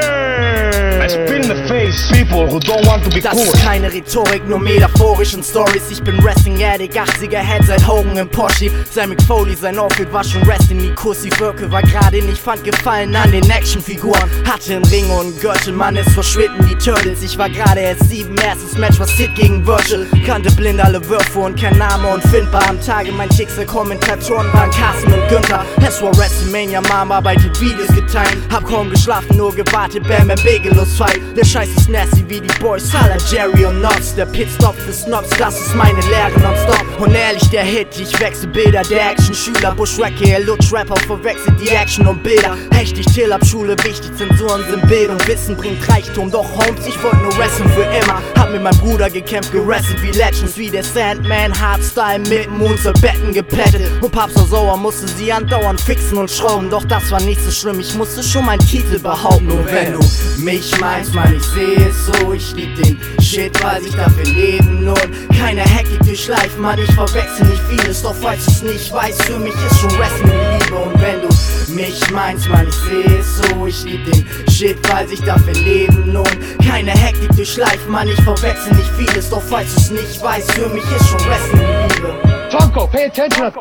[1.01, 3.43] I spit in the face people who don't want to be Das cool.
[3.43, 5.89] ist keine Rhetorik, nur metaphorischen Stories.
[5.89, 8.69] Ich bin Wrestling Addict, 80er Head seit Hogan im Porsche.
[8.91, 11.29] Sein McFoley, sein Outfit war schon Rest in die Kussi.
[11.39, 14.29] Wirke war gerade nicht, fand Gefallen an den Actionfiguren.
[14.45, 17.23] Hatte einen Ring und einen Gürtel, Mann, es verschwitten die Turtles.
[17.23, 20.05] Ich war gerade erst sieben, erstes Match war Sid gegen Virgil.
[20.25, 22.67] Kannte blind alle Würfe und kein Name unfindbar.
[22.67, 25.65] Am Tage mein Schicksal, Kommentatoren waren Carsten und Günther.
[25.87, 28.37] Es war WrestleMania, Mom arbeitet Videos geteilt.
[28.51, 31.21] Hab kaum geschlafen, nur gewartet, Bam Bam Begelos Fight.
[31.37, 34.15] Der ist nasty wie die Boys, Salah, Jerry und Knots.
[34.15, 36.99] Der Pitstop für Snobs, das ist meine Lehre nonstop.
[36.99, 38.81] Und ehrlich, der Hit, ich wechsel Bilder.
[38.83, 42.57] Der Action-Schüler, Bushwacke, er lutsch Rapper, verwechselt die Action und Bilder.
[42.71, 45.17] Hecht ich Till ab Schule, wichtig, Zensuren sind Bildung.
[45.27, 48.21] Wissen bringt Reichtum, doch Holmes, ich wollte nur wrestlen für immer.
[48.41, 53.31] Hab mit meinem Bruder gekämpft, gerasselt wie Legends, wie der Sandman, Hardstyle mit Moons, Betten
[53.31, 53.83] geplättet.
[54.01, 56.67] Und Papst war sauer, musste sie andauernd fixen und schrauben.
[56.67, 59.45] Doch das war nicht so schlimm, ich musste schon meinen Titel behaupten.
[59.45, 59.99] Nur wenn du
[60.39, 62.33] mich meinst, Mann, ich sehe es so.
[62.33, 65.09] Ich lieb den Shit, weil ich dafür leben lohnt.
[65.37, 68.01] Keine Hektik durchschleifen, Mann, ich verwechsel nicht vieles.
[68.01, 70.75] Doch falls du's nicht weißt, für mich ist schon Wrestling Liebe.
[70.77, 71.29] Und wenn du
[71.71, 73.65] mich meinst, Mann, ich sehe es so.
[73.65, 76.37] Ich lieb den Shit, weil sich dafür leben lohnt.
[76.67, 79.29] Keine Hektik durchschleifen, Mann, ich verwechsel nicht vieles.
[79.29, 82.13] Doch falls du's nicht weißt, für mich ist schon Wrestling Liebe.
[82.51, 83.51] Tonko, pay attention.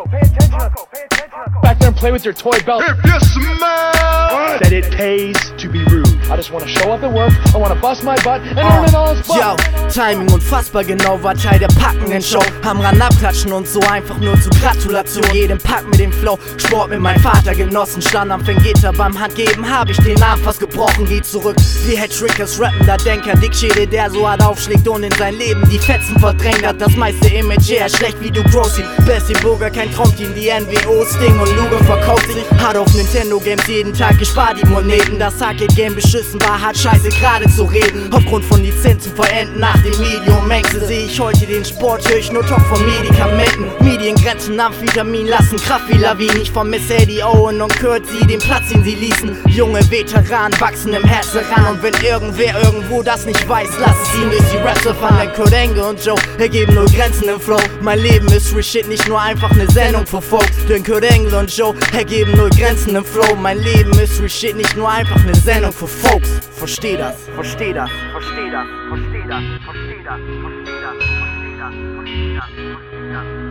[1.63, 2.83] Back there and play with your toy belt.
[2.87, 6.10] If you smell That it pays to be rude.
[6.29, 7.33] I just want to show up at work.
[7.55, 9.57] I want to bust my butt and earn it all as Yo,
[9.89, 12.43] Timing unfassbar genau war Teil der packenden Show.
[12.63, 15.25] Am Rand abklatschen und so einfach nur zur Gratulation.
[15.33, 18.03] Jedem Pack mit dem Flow, Sport mit meinem Vater genossen.
[18.03, 21.07] Stand am Fengitter beim Handgeben, hab ich den Arm fast gebrochen.
[21.07, 21.57] Geh zurück,
[21.87, 23.35] wie Head Trickers, rappender Denker.
[23.35, 26.81] Dickschädel, der so hart aufschlägt und in sein Leben die Fetzen verdrängt hat.
[26.81, 28.83] Das meiste Image eher schlecht wie du Grossy.
[29.07, 32.45] Bessie Burger, kein Traumteam, die NWO, Sting und Luger verkauft sich.
[32.63, 35.19] Hart auf Nintendo Games, jeden Tag gespart die Moneten.
[35.19, 38.11] Das Arcade Game beschissen war, hat scheiße gerade zu reden.
[38.13, 42.31] Aufgrund von Lizenzen verenden nach dem Medium Mängste sehe ich heute den Sport, höre ich
[42.31, 43.67] nur Talk von Medikamenten.
[43.81, 46.43] Mediengrenzen, Amphetamin lassen Kraft wie Lawinen.
[46.43, 49.37] Ich vermisse Eddie Owen und Kurt, sie den Platz, den sie ließen.
[49.47, 54.21] Junge Veteranen wachsen im Herzen ran und wenn irgendwer irgendwo das nicht weiß, lass es
[54.21, 57.61] ihn durch die Rapper von der Kurt Angle und Joe ergeben nur Grenzen im Flow.
[57.81, 60.67] Mein Leben ist Free Shit, nicht nur einfach eine Sendung für Folks.
[60.69, 63.35] Denn Kurt Angle und Joe ergeben nur Grenzen im Flow.
[63.37, 66.00] Mein Leben ist Free Shit, nicht nur einfach eine Sendung für Folks.
[66.01, 72.35] Versteh das, versteh das, versteh das, versteh das, versteh das, versteh das, versteh das, versteh
[72.35, 72.45] das,
[72.75, 73.51] versteh das,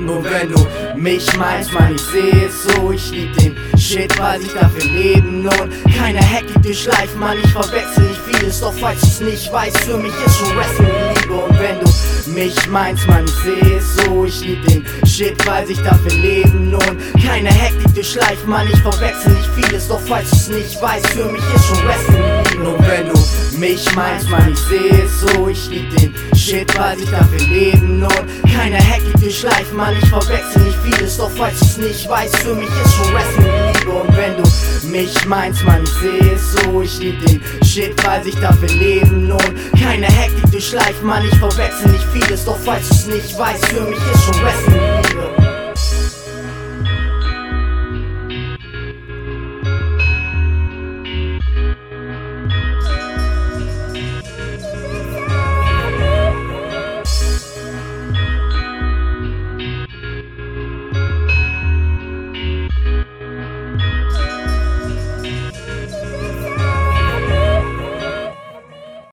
[0.00, 2.90] Nur wenn du mich meinst, Mann, ich sehe es so.
[2.90, 5.72] Ich lieb den Shit, weil sich dafür leben lohnt.
[5.96, 8.60] Keine Hektik durchschleifen, Mann, ich verwechsel nicht vieles.
[8.60, 11.34] Doch falls du's nicht weißt, für mich ist schon Wrestling Liebe.
[11.34, 11.91] Und wenn du
[12.32, 14.24] mich meinst, Mann, ich sehe es so.
[14.24, 16.98] Ich lieb den Shit, weil sich dafür leben lohnt.
[17.24, 19.88] Keine Hektik durchschleifen, Mann, ich verwechsel nicht vieles.
[19.88, 22.66] Doch falls du's nicht weißt, für mich ist schon Wrestling.
[22.66, 25.48] Und wenn du mich meinst, Mann, ich sehe es so.
[25.48, 28.24] Ich lieb den Shit, weil sich dafür leben lohnt.
[28.54, 31.18] Keine Hektik durchschleifen, Mann, ich verwechsel nicht vieles.
[31.18, 33.90] Doch falls du's nicht weißt, für mich ist schon Wrestling.
[33.90, 36.82] Und wenn du mich meinst, Mann, ich sehe es so.
[36.82, 39.52] Ich lieb den Shit, weil sich dafür leben lohnt.
[39.80, 42.44] Keine Hektik durchschleifen, Mann, ich verwechsel nicht vieles.
[42.44, 44.91] Doch falls du's nicht weißt, für mich ist schon Wrestling.